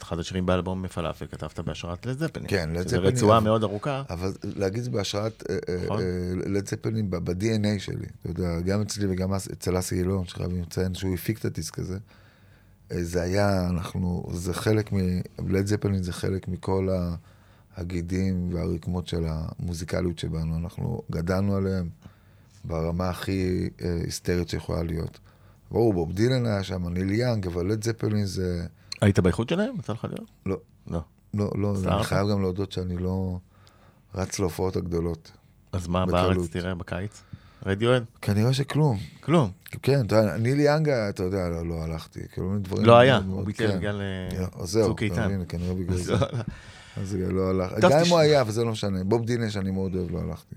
אחד- 0.00 0.18
השירים 0.18 0.46
באלבום 0.46 0.88
פלאפל, 0.88 1.26
כתבת 1.26 1.60
בהשראת 1.60 2.06
לד 2.06 2.18
זפלין. 2.18 2.46
כן, 2.48 2.70
לד 2.72 2.82
זו 2.82 2.88
זפלין, 2.88 3.04
רצועה 3.04 3.38
אבל- 3.38 3.44
מאוד 3.44 3.62
ארוכה. 3.62 4.02
אבל 4.10 4.32
להגיד 4.44 4.82
זה 4.82 4.90
בהשראת 4.90 5.42
נכון. 5.84 6.00
לד 6.46 6.68
זפלין 6.68 7.10
ב-DNA 7.10 7.78
שלי, 7.78 8.06
אתה 8.22 8.30
יודע, 8.30 8.60
גם 8.60 8.80
אצלי 8.80 9.06
וגם 9.10 9.34
אצל 9.34 9.78
אסי 9.78 9.94
אילון, 9.98 10.26
שחייבים 10.26 10.62
לציין 10.62 10.94
שהוא 10.94 11.14
הפיק 11.14 11.38
את 11.38 11.44
הדיסק 11.44 11.78
הזה. 11.78 11.98
אה, 12.92 13.04
זה 13.04 13.22
היה, 13.22 13.66
אנחנו, 13.70 14.26
זה 14.32 14.54
חלק 14.54 14.92
מ... 14.92 14.96
לד 15.48 15.66
זפלין 15.66 16.02
זה 16.02 16.12
חלק 16.12 16.48
מכל 16.48 16.88
הגידים 17.76 18.54
והרקמות 18.54 19.08
של 19.08 19.24
המוזיקליות 19.28 20.18
שבנו, 20.18 20.56
אנחנו 20.58 21.02
גדלנו 21.10 21.56
עליהם 21.56 21.88
ברמה 22.64 23.08
הכי 23.10 23.68
אה, 23.82 23.98
היסטרית 24.04 24.48
שיכולה 24.48 24.82
להיות. 24.82 25.18
ברור, 25.72 25.94
בוב 25.94 26.12
דילן 26.12 26.46
היה 26.46 26.62
שם, 26.62 26.88
ניל 26.88 27.10
יאנג, 27.10 27.46
אבל 27.46 27.66
לד 27.66 27.84
זפלין 27.84 28.24
זה... 28.24 28.66
היית 29.00 29.18
באיכות 29.18 29.48
שלהם? 29.48 29.74
יצא 29.78 29.92
לך 29.92 30.04
להיות? 30.04 30.30
לא, 30.46 30.56
לא. 30.90 31.00
לא, 31.34 31.50
לא? 31.54 31.74
אני 31.84 32.04
חייב 32.04 32.28
גם 32.28 32.40
להודות 32.40 32.72
שאני 32.72 32.96
לא 32.96 33.38
רץ 34.14 34.38
להופעות 34.38 34.76
הגדולות. 34.76 35.30
אז 35.72 35.88
מה. 35.88 36.06
בארץ 36.06 36.48
תראה 36.50 36.74
בקיץ? 36.74 37.22
רדיואד? 37.66 38.04
כנראה 38.22 38.52
שכלום. 38.52 38.98
כלום. 39.20 39.50
כן, 39.82 40.06
אתה 40.06 40.16
יודע, 40.16 40.36
נילי 40.36 40.62
יאנגה, 40.62 41.08
אתה 41.08 41.22
יודע, 41.22 41.48
לא, 41.48 41.66
לא 41.66 41.82
הלכתי. 41.82 42.20
כל 42.34 42.42
מיני 42.42 42.62
דברים. 42.62 42.84
לא 42.84 42.98
היה, 42.98 43.16
הוא 43.26 43.44
ביטל 43.44 43.68
כן. 43.68 43.78
בגלל 43.78 44.02
לא, 44.58 44.66
זהו, 44.66 44.86
צוק 44.88 45.02
איתן. 45.02 45.26
מבין, 45.26 45.44
כנראה 45.48 45.74
בגלל 45.74 45.96
זה. 45.96 46.12
לא- 46.12 46.18
אז 46.96 47.14
לא 47.14 47.50
הלך. 47.50 47.72
גם 47.80 47.90
אם 48.06 48.10
הוא 48.10 48.18
היה, 48.18 48.40
אבל 48.40 48.50
זה 48.50 48.64
לא 48.64 48.70
משנה. 48.72 49.04
בוב 49.04 49.26
דילן, 49.26 49.50
שאני 49.50 49.70
מאוד 49.70 49.94
אוהב, 49.94 50.10
לא 50.10 50.18
הלכתי. 50.18 50.54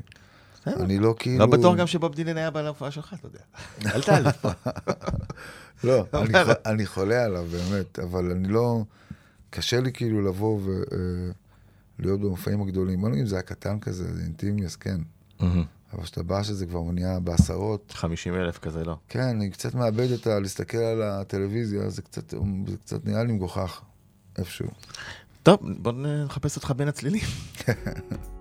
אני 0.68 1.00
לא 1.00 1.16
כאילו... 1.20 1.40
לא 1.40 1.46
בטוח 1.46 1.76
גם 1.76 1.88
שבוב 1.88 2.16
דילן 2.16 2.38
היה 2.38 2.52
בא 2.52 2.62
להופעה 2.62 2.92
שלך, 2.92 3.14
אתה 3.14 3.28
יודע. 3.28 3.40
אל 3.96 4.02
תעליב 4.02 4.32
פה. 4.32 4.50
לא, 5.84 6.06
חו- 6.12 6.52
אני 6.66 6.86
חולה 6.86 7.24
עליו, 7.26 7.46
באמת, 7.52 8.00
אבל 8.00 8.32
אני 8.32 8.48
לא... 8.48 8.84
קשה 9.50 9.80
לי 9.80 9.92
כאילו 9.94 10.22
לבוא 10.22 10.60
ולהיות 12.00 12.20
במופעים 12.20 12.62
הגדולים. 12.62 13.02
בוא 13.02 13.10
נגיד, 13.10 13.22
אם 13.22 13.28
זה 13.28 13.36
היה 13.36 13.42
קטן 13.44 13.80
כזה, 13.80 14.14
זה 14.14 14.22
אינטימי, 14.24 14.66
אז 14.66 14.76
כן. 14.76 15.02
אבל 15.94 16.04
כשאתה 16.04 16.24
בא 16.24 16.44
שזה 16.44 16.66
כבר 16.66 16.82
נהיה 16.92 17.20
בעשרות, 17.20 17.94
50 17.96 18.36
אלף 18.36 18.58
כזה, 18.58 18.84
לא. 18.84 18.98
כן, 19.10 19.20
אני 19.22 19.50
קצת 19.50 19.76
מאבד 19.76 20.12
את 20.12 20.28
ה... 20.28 20.40
להסתכל 20.40 20.78
על 20.78 21.02
הטלוויזיה, 21.02 21.90
זה 21.90 22.02
קצת, 22.02 22.30
זה 22.68 22.78
קצת 22.78 23.06
נראה 23.06 23.24
לי 23.24 23.34
מגוחך, 23.34 23.82
איפשהו. 24.38 24.68
טוב, 25.44 25.60
בוא 25.82 25.92
נחפש 26.26 26.56
אותך 26.56 26.74
בין 26.78 26.88
הצלילים. 26.88 27.24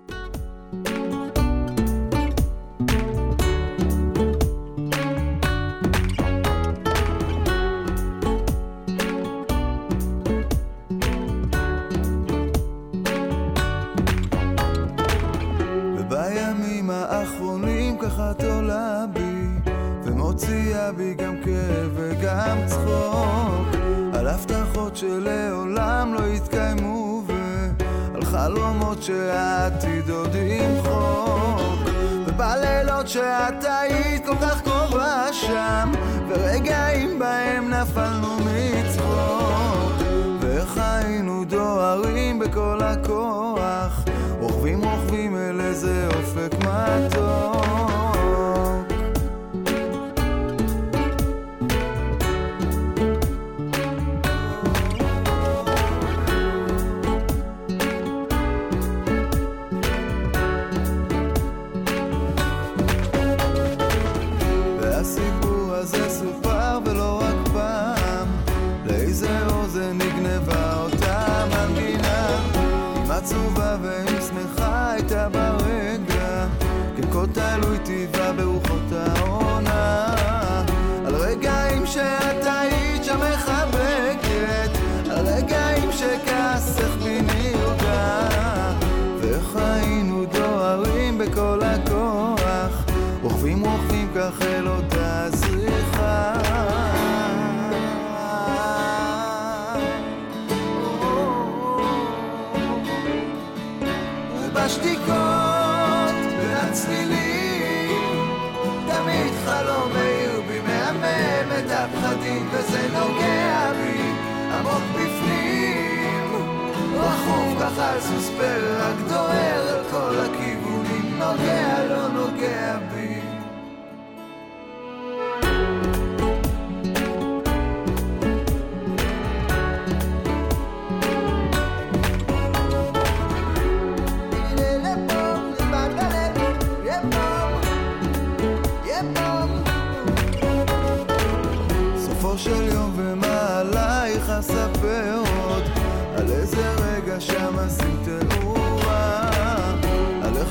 yeah. 121.37 121.74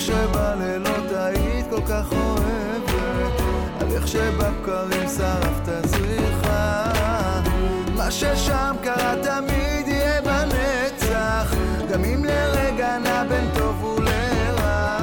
שבלילות 0.05 1.13
היית 1.15 1.67
כל 1.71 1.81
כך 1.89 2.13
אוהבת 2.13 3.41
על 3.81 3.87
איך 3.93 4.09
שבבקרים 4.09 5.09
שרפת 5.17 5.87
זריחה. 5.87 6.91
מה 7.97 8.11
ששם 8.11 8.77
קרה 8.83 9.15
תמיד 9.23 9.89
יהיה 9.89 10.21
בנצח 10.21 11.55
גם 11.91 12.05
אם 12.05 12.25
לרגע 12.25 12.99
נע 12.99 13.25
בין 13.29 13.49
טוב 13.55 13.85
ולרע. 13.85 14.99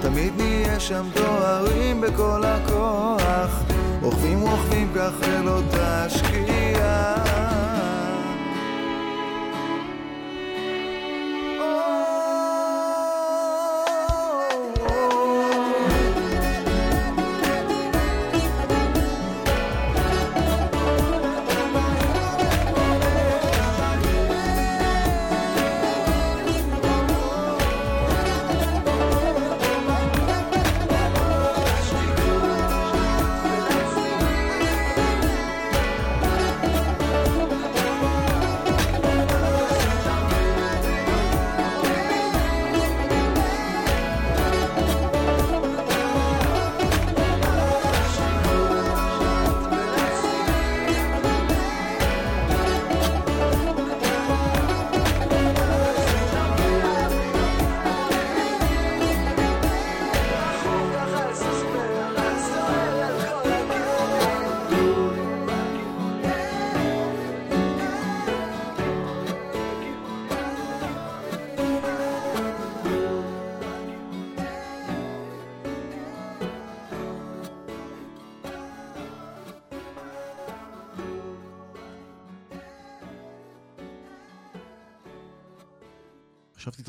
תמיד 0.00 0.32
נהיה 0.36 0.80
שם 0.80 1.06
דוהרים 1.14 2.00
בכל 2.00 2.42
הכוח 2.44 3.62
רוכבים 4.02 4.40
רוכבים 4.40 4.92
כך 4.94 5.12
אל 5.22 5.48
אותה 5.48 6.08
שקיעה 6.08 7.27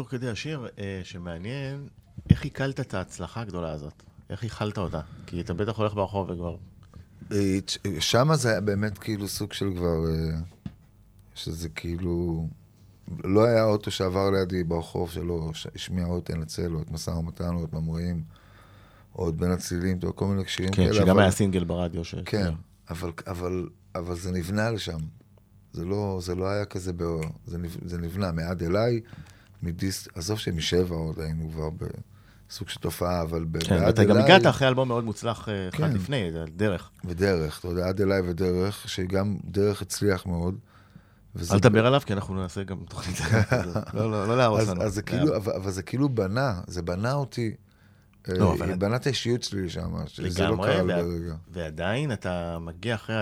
תוך 0.10 0.18
כדי 0.18 0.30
השיר, 0.30 0.68
אה, 0.80 1.01
שמעניין 1.03 1.88
איך 2.30 2.43
עיכלת 2.43 2.80
את 2.80 2.93
ההצלחה 2.93 3.41
הגדולה 3.41 3.72
הזאת. 3.72 4.03
איך 4.30 4.43
איכלת 4.43 4.78
אותה? 4.78 5.01
כי 5.26 5.41
אתה 5.41 5.53
בטח 5.53 5.78
הולך 5.78 5.93
ברחוב 5.93 6.30
וכבר... 6.30 6.55
אה, 7.32 7.60
שם 7.99 8.30
זה 8.34 8.49
היה 8.49 8.62
באמת 8.62 8.97
כאילו 8.97 9.28
סוג 9.28 9.53
של 9.53 9.74
כבר... 9.76 10.07
אה, 10.10 10.39
שזה 11.36 11.70
כאילו... 11.70 12.47
לא 13.24 13.45
היה 13.45 13.64
אוטו 13.64 13.91
שעבר 13.91 14.30
לידי 14.32 14.64
ברחוב 14.64 15.12
שלא 15.12 15.51
השמיע 15.76 16.05
או 16.05 16.18
את 16.18 16.32
אנצל, 16.32 16.76
או 16.76 16.82
את 16.82 16.91
משא 16.91 17.10
ומתן, 17.10 17.55
או 17.55 17.66
את 17.66 17.74
ממריאים, 17.74 18.24
או 19.16 19.30
את 19.30 19.36
בין 19.36 19.51
הצלילים, 19.51 19.99
או 20.03 20.16
כל 20.16 20.26
מיני 20.26 20.43
שירים 20.47 20.72
כן, 20.72 20.84
כאלה. 20.84 20.93
שגם 20.93 21.10
אבל- 21.10 21.22
היה 21.22 21.32
סינגל 21.32 21.64
ברדיו. 21.64 22.03
ש... 22.03 22.16
כן, 22.26 22.53
אבל, 22.89 23.12
אבל, 23.28 23.70
אבל 23.95 24.16
זה 24.16 24.32
נבנה 24.32 24.72
לשם. 24.72 24.99
זה 25.74 25.86
לא, 25.86 26.20
זה 26.22 26.36
לא 26.36 26.47
היה 26.47 26.66
כזה, 26.66 26.93
ב... 26.93 27.03
זה, 27.45 27.57
נב... 27.57 27.78
זה 27.86 27.97
נבנה 27.97 28.32
מעד 28.32 28.64
אליי, 28.64 29.01
מדיסק, 29.64 30.18
עזוב 30.18 30.39
שמשבע 30.39 30.95
עוד 30.95 31.20
היינו 31.20 31.49
כבר 31.51 31.70
בסוג 32.49 32.70
של 32.70 32.80
תופעה, 32.80 33.22
אבל 33.22 33.45
כן, 33.60 33.76
בעד 33.76 33.84
ואתה 33.88 34.03
גם 34.03 34.12
אליי, 34.12 34.24
הגעת 34.24 34.45
אחרי 34.47 34.68
אלבום 34.68 34.88
מאוד 34.88 35.03
מוצלח 35.03 35.49
אה, 35.49 35.70
אחד 35.70 35.78
כן. 35.78 35.93
לפני, 35.93 36.30
דרך. 36.55 36.89
ודרך, 37.05 37.60
אתה 37.60 37.68
יודע, 37.68 37.88
עד 37.88 38.01
אליי 38.01 38.22
ודרך, 38.30 38.89
שגם 38.89 39.38
דרך 39.45 39.82
הצליח 39.82 40.26
מאוד. 40.26 40.55
וזה- 41.36 41.53
אל 41.53 41.60
תדבר 41.60 41.86
עליו, 41.86 42.01
כי 42.05 42.14
אנחנו 42.14 42.36
נעשה 42.36 42.64
גם 42.64 42.78
תוכנית. 42.89 43.20
לא, 43.93 44.12
לא, 44.12 44.28
לא 44.28 44.38
להרוס 44.38 44.62
אז, 44.62 44.70
לנו. 44.70 44.89
זה 44.89 45.01
כאילו, 45.01 45.36
אבל, 45.36 45.53
אבל 45.53 45.72
זה 45.72 45.84
כאילו 45.84 46.10
בנה, 46.10 46.62
זה 46.68 46.82
בנה 46.82 47.14
אותי. 47.14 47.53
לא, 48.28 48.38
לא, 48.38 48.54
אבל- 48.54 48.96
את 48.96 49.06
האישיות 49.06 49.44
שלי 49.44 49.70
שם, 49.70 50.08
שזה 50.08 50.48
לא 50.48 50.56
קרה 50.56 50.82
לי 50.84 50.94
ברגע. 51.04 51.36
ועדיין 51.52 52.12
אתה 52.12 52.58
מגיע 52.62 52.96
אחרי 52.96 53.16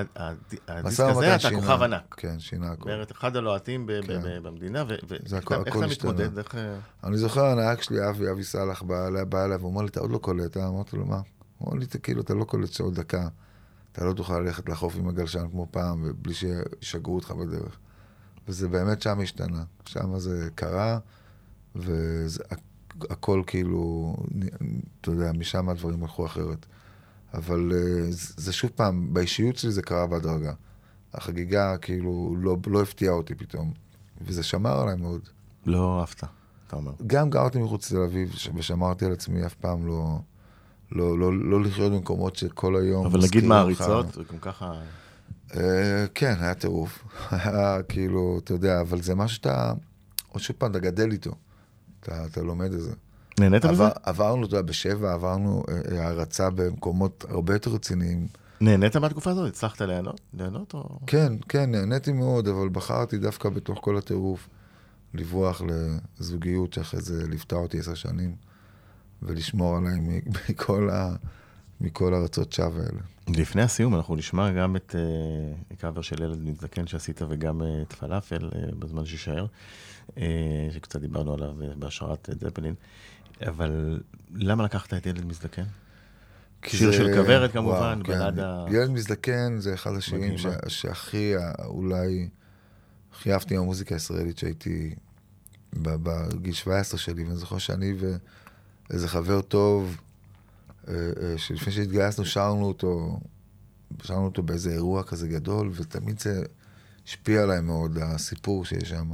הדיסק 0.67 1.03
הזה, 1.03 1.35
אתה. 1.35 1.49
כוכב 1.55 1.81
ענק. 1.83 2.15
כן, 2.17 2.39
שינה 2.39 2.71
הכל. 2.71 2.89
באמת 2.89 3.11
אחד 3.11 3.35
הלוהטים 3.35 3.89
כן. 4.07 4.19
במדינה, 4.43 4.83
ואיך 4.87 5.33
אתה-. 5.37 5.87
מתמודד? 5.87 6.39
אה, 6.39 6.75
אני 7.03 7.17
זוכר, 7.17 7.45
הנהג 7.45 7.81
שלי, 7.81 8.09
אבי, 8.09 8.31
אבי 8.31 8.43
סאלח, 8.43 8.81
בא 8.81 9.07
אליי, 9.45 9.55
והוא 9.55 9.71
אמר 9.71 9.81
לי, 9.81 9.87
אתה 9.87 9.99
עוד 9.99 10.11
לא 10.11 10.17
קולט, 10.17 10.57
אה? 10.57 10.67
אמרתי 10.67 10.97
לו, 10.97 11.05
מה? 11.05 11.21
הוא 11.57 11.69
אמר 11.69 11.79
לי, 11.79 11.85
"אתה 11.85 11.97
כאילו, 11.97 12.21
אתה 12.21 12.33
לא 12.33 12.43
קולט 12.43 12.71
שעוד 12.73 12.95
דקה. 12.95 13.27
אתה 13.91 14.05
לא 14.05 14.13
תוכל 14.13 14.39
ללכת 14.39 14.69
לחוף 14.69 14.95
עם 14.95 15.07
הגלשן 15.07 15.45
כמו 15.51 15.67
פעם, 15.71 16.01
ובלי 16.05 16.33
שישגעו 16.33 17.15
אותך 17.15 17.31
בדרך. 17.31 17.77
וזה 18.47 18.67
באמת 18.67 19.01
שם 19.01 19.19
השתנה. 19.19 19.63
שם 19.85 20.19
זה 20.19 20.49
קרה, 20.55 20.99
והכל 22.99 23.43
כאילו, 23.47 24.15
אתה 25.01 25.11
יודע, 25.11 25.31
משם 25.31 25.69
הדברים 25.69 26.03
הלכו 26.03 26.25
אחרת. 26.25 26.65
אבל 27.33 27.71
אה, 27.73 28.11
זה 28.11 28.33
זה 28.37 28.53
שוב 28.53 28.71
פעם, 28.75 29.13
באישיות 29.13 29.57
שלי 29.57 29.71
זה 29.71 29.81
קרה 29.81 30.07
בהדרגה. 30.07 30.53
החגיגה 31.13 31.77
כאילו 31.77 32.35
לא, 32.39 32.57
לא 32.67 32.81
הפתיעה 32.81 33.13
אותי 33.13 33.35
פתאום, 33.35 33.73
וזה 34.21 34.43
שמר 34.43 34.81
עליי 34.81 34.95
מאוד. 34.95 35.21
לא 35.65 35.99
אהבת, 35.99 36.23
אתה 36.67 36.75
אומר. 36.75 36.91
גם 37.07 37.29
גרתי 37.29 37.59
מחוץ 37.59 37.91
לתל 37.91 38.01
אביב, 38.01 38.35
ושמרתי 38.55 39.05
על 39.05 39.11
עצמי 39.11 39.45
אף 39.45 39.53
פעם 39.53 39.87
לא, 39.87 40.19
לא, 40.91 41.19
לא, 41.19 41.39
לא 41.39 41.61
לחיות 41.61 41.91
במקומות 41.91 42.35
שכל 42.35 42.75
היום... 42.75 43.05
אבל 43.05 43.19
נגיד 43.23 43.43
מעריצות, 43.43 44.17
לך. 44.17 44.31
גם 44.31 44.39
ככה... 44.41 44.73
אה, 45.55 46.05
כן, 46.15 46.35
היה 46.39 46.53
טירוף. 46.53 47.03
היה 47.31 47.83
כאילו, 47.83 48.39
אתה 48.43 48.53
יודע, 48.53 48.81
אבל 48.81 49.01
זה 49.01 49.15
משהו 49.15 49.35
שאתה, 49.35 49.73
עוד 50.29 50.41
שוב 50.41 50.55
פעם, 50.59 50.71
אתה 50.71 50.79
גדל 50.79 51.11
איתו. 51.11 51.31
אתה, 52.07 52.25
אתה 52.25 52.41
לומד 52.41 52.73
את 52.73 52.81
זה. 52.81 52.91
נהנית 53.39 53.65
מזה? 53.65 53.83
עבר, 53.83 53.91
עברנו, 54.03 54.45
אתה 54.45 54.55
יודע, 54.55 54.67
בשבע 54.67 55.13
עברנו 55.13 55.63
אה, 55.69 56.03
הערצה 56.03 56.49
במקומות 56.49 57.25
הרבה 57.29 57.53
יותר 57.53 57.71
רציניים. 57.71 58.27
נהנית 58.61 58.95
מהתקופה 58.95 59.31
הזאת? 59.31 59.47
הצלחת 59.47 59.81
ליהנות? 59.81 60.21
ליהנות 60.33 60.73
או... 60.73 60.99
כן, 61.07 61.33
כן, 61.49 61.71
נהניתי 61.71 62.11
מאוד, 62.11 62.47
אבל 62.47 62.69
בחרתי 62.69 63.17
דווקא 63.17 63.49
בתוך 63.49 63.79
כל 63.81 63.97
הטירוף 63.97 64.49
לברוח 65.13 65.61
לזוגיות 66.19 66.73
שאחרי 66.73 67.01
זה 67.01 67.27
ליוותה 67.27 67.55
אותי 67.55 67.79
עשר 67.79 67.93
שנים, 67.93 68.35
ולשמור 69.21 69.77
עליי 69.77 69.99
מכל, 70.49 70.89
ה, 70.89 71.15
מכל 71.81 72.13
הרצות 72.13 72.53
שווא 72.53 72.79
האלה. 72.79 72.99
לפני 73.27 73.61
הסיום 73.61 73.95
אנחנו 73.95 74.15
נשמע 74.15 74.51
גם 74.51 74.75
את 74.75 74.95
אה, 75.69 75.75
קאבר 75.75 76.01
של 76.01 76.23
ילד 76.23 76.39
מזדקן 76.41 76.87
שעשית 76.87 77.21
וגם 77.29 77.61
אה, 77.61 77.81
את 77.81 77.93
פלאפל 77.93 78.49
אה, 78.55 78.61
בזמן 78.79 79.05
שישאר, 79.05 79.45
אה, 80.17 80.23
שקצת 80.73 80.99
דיברנו 81.01 81.33
עליו 81.33 81.61
אה, 81.63 81.75
בהשראת 81.75 82.29
זפלין. 82.41 82.73
אבל 83.47 83.99
למה 84.35 84.63
לקחת 84.63 84.93
את 84.93 85.05
ילד 85.05 85.25
מזדקן? 85.25 85.63
שיר 86.65 86.91
זה- 86.91 86.97
של 86.97 87.13
כוורת 87.17 87.51
כמובן, 87.51 88.01
כן. 88.03 88.21
ה- 88.39 88.65
ילד 88.71 88.89
מזדקן 88.89 89.55
זה 89.59 89.73
אחד 89.73 89.95
השירים. 89.95 90.35
שהכי, 90.67 91.33
אולי, 91.65 92.29
הכי 93.13 93.33
אהבתי 93.33 93.55
עם 93.55 93.61
המוזיקה 93.61 93.95
הישראלית 93.95 94.37
שהייתי 94.37 94.95
בגיל 95.73 96.53
17 96.53 96.99
שלי, 96.99 97.23
ואני 97.23 97.35
זוכר 97.35 97.57
שאני 97.57 97.93
ואיזה 98.89 99.07
חבר 99.07 99.41
טוב, 99.41 99.97
שלפני 101.37 101.73
שהתגייסנו 101.73 102.25
שרנו 102.25 102.65
אותו, 102.65 103.19
שרנו 104.03 104.25
אותו 104.25 104.43
באיזה 104.43 104.71
אירוע 104.71 105.03
כזה 105.03 105.27
גדול, 105.27 105.71
ותמיד 105.75 106.19
זה 106.19 106.43
השפיע 107.05 107.43
עליי 107.43 107.61
מאוד, 107.61 107.97
הסיפור 107.97 108.65
שיש 108.65 108.89
שם. 108.89 109.11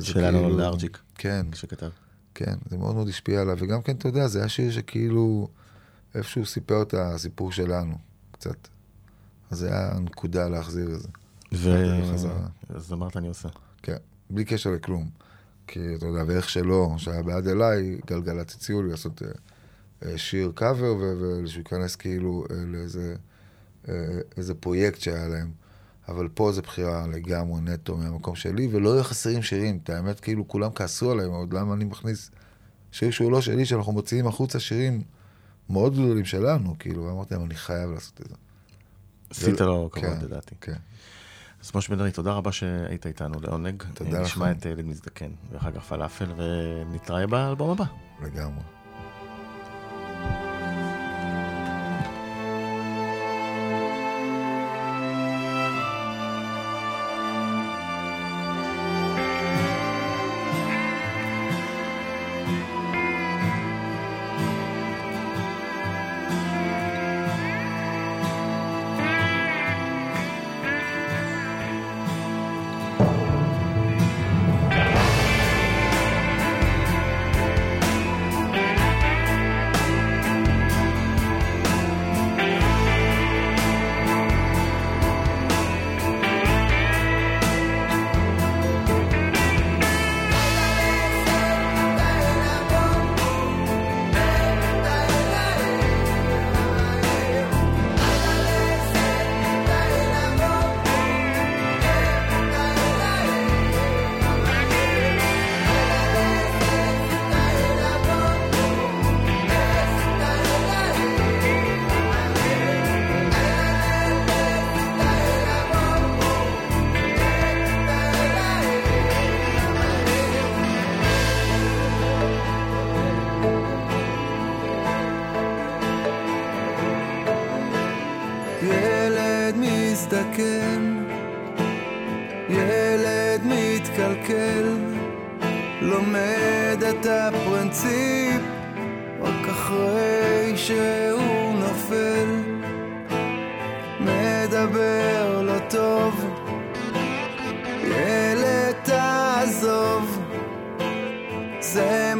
שלנו 0.00 0.38
כאילו- 0.38 0.58
לארג'יק, 0.58 0.98
כן, 1.14 1.46
שכתב. 1.54 1.90
כן, 2.34 2.54
זה 2.70 2.76
מאוד 2.76 2.94
מאוד 2.94 3.08
השפיע 3.08 3.40
עליו, 3.40 3.56
וגם 3.60 3.82
כן, 3.82 3.96
אתה 3.96 4.08
יודע, 4.08 4.26
זה 4.26 4.38
היה 4.38 4.48
שיר 4.48 4.70
שכאילו 4.70 5.48
איפשהו 6.14 6.46
סיפר 6.46 6.82
את 6.82 6.94
הסיפור 6.94 7.52
שלנו, 7.52 7.94
קצת. 8.32 8.68
אז 9.50 9.58
זה 9.58 9.68
היה 9.68 9.98
נקודה 10.00 10.48
להחזיר 10.48 10.94
את 10.94 11.00
זה, 11.00 11.08
ו... 11.52 11.70
אז 12.68 12.92
אמרת 12.92 13.16
אני 13.16 13.28
עושה. 13.28 13.48
כן, 13.82 13.96
בלי 14.30 14.44
קשר 14.44 14.70
לכלום. 14.70 15.10
כי 15.66 15.94
אתה 15.94 16.06
יודע, 16.06 16.24
ואיך 16.26 16.48
שלא, 16.48 16.94
שהיה 16.96 17.22
בעד 17.22 17.46
אליי, 17.46 17.98
גלגלצ 18.06 18.54
הציעו 18.54 18.82
לי 18.82 18.90
לעשות 18.90 19.22
אה, 19.22 19.28
אה, 19.28 19.32
שיר 20.16 20.52
קאבר, 20.54 20.94
ושהוא 21.44 21.58
ייכנס 21.58 21.96
כאילו 21.96 22.44
אה, 22.50 22.56
לאיזה 22.66 23.14
אה, 23.88 23.94
איזה 24.36 24.54
פרויקט 24.54 25.00
שהיה 25.00 25.28
להם. 25.28 25.50
אבל 26.08 26.28
פה 26.34 26.52
זו 26.52 26.62
בחירה 26.62 27.06
לגמרי 27.06 27.60
נטו 27.60 27.96
מהמקום 27.96 28.34
שלי, 28.34 28.68
ולא 28.72 28.94
היו 28.94 29.04
חסרים 29.04 29.42
שירים. 29.42 29.78
את 29.84 29.90
האמת, 29.90 30.20
כאילו, 30.20 30.48
כולם 30.48 30.70
כעסו 30.74 31.10
עליי 31.10 31.28
מאוד, 31.28 31.52
למה 31.52 31.74
אני 31.74 31.84
מכניס 31.84 32.30
שיר 32.92 33.10
שהוא 33.10 33.32
לא 33.32 33.40
שלי, 33.40 33.66
שאנחנו 33.66 33.92
מוציאים 33.92 34.26
החוצה 34.26 34.60
שירים 34.60 35.02
מאוד 35.70 35.92
גדולים 35.92 36.24
שלנו, 36.24 36.76
כאילו, 36.78 37.04
ואמרתי 37.04 37.34
להם, 37.34 37.44
אני 37.44 37.54
חייב 37.54 37.90
לעשות 37.90 38.20
את 38.20 38.28
זה. 38.28 38.34
עשית 39.30 39.60
לו 39.60 39.90
כן, 39.92 40.00
כבוד 40.00 40.22
לדעתי. 40.22 40.54
כן. 40.60 40.76
אז 41.62 41.70
משה 41.74 41.94
בן 41.94 42.00
ארי, 42.00 42.12
תודה 42.12 42.32
רבה 42.32 42.52
שהיית 42.52 43.06
איתנו 43.06 43.40
לעונג. 43.40 43.82
תודה 43.94 44.18
אה, 44.18 44.22
נשמע. 44.22 44.50
את 44.50 44.66
ילד 44.66 44.84
מזדקן, 44.84 45.30
ואחר 45.52 45.70
כך 45.72 45.84
פלאפל, 45.84 46.32
ונתראה 46.36 47.26
באלבום 47.26 47.70
הבא. 47.70 47.84
לגמרי. 48.22 48.77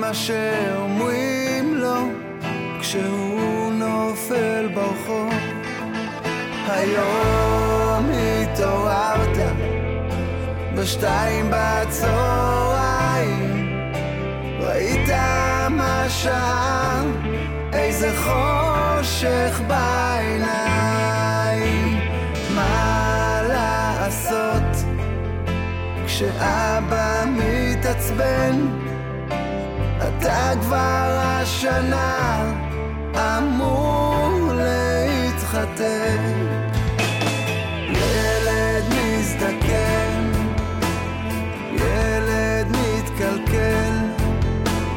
מה 0.08 0.14
שאומרים 0.14 1.74
לו 1.74 2.08
כשהוא 2.80 3.72
נופל 3.72 4.68
ברחוב. 4.74 5.34
היום 6.68 8.06
התעוררת 8.12 9.36
בשתיים 10.74 11.50
בצהריים. 11.50 12.92
ראית 14.60 15.08
מה 15.70 16.04
שעה 16.08 17.02
איזה 17.72 18.10
חושך 18.16 19.60
בעיניים. 19.66 20.78
מה 22.54 23.42
לעשות? 23.48 24.84
כשאבא 26.06 27.24
מתעצבן 27.26 28.87
אתה 30.18 30.52
כבר 30.60 31.20
השנה 31.22 32.52
אמור 33.16 34.50
להתחתן 34.54 36.32
ילד 37.88 38.84
מזדקן, 38.94 40.30
ילד 41.72 42.66
מתקלקל, 42.68 43.92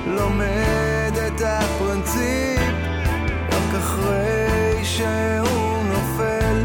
לומד 0.07 1.13
את 1.27 1.41
הפרינציפ 1.45 2.61
רק 3.51 3.75
אחרי 3.77 4.79
שהוא 4.83 5.83
נופל. 5.83 6.63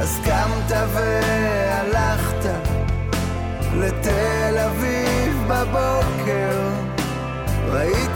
אז 0.00 0.20
קמת 0.24 0.76
והלכת 0.94 2.50
לתל 3.74 4.58
אביב 4.66 5.44
בבוקר, 5.48 6.73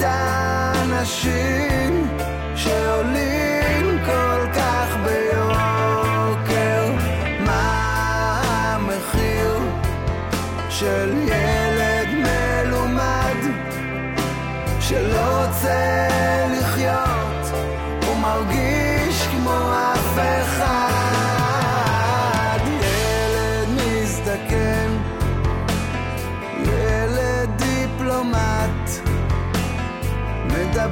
ראית 0.01 0.11
אנשים 0.83 2.09
שעולים 2.57 3.99
כל 4.07 4.47
כך 4.55 4.97
ביוקר. 5.05 6.93
מה 7.41 8.43
המחיר 8.75 9.59
של 10.69 11.15
ילד 11.29 12.09
מלומד 12.15 13.37
שלא 14.81 15.47
רוצה 15.47 16.08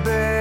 baby. 0.06 0.35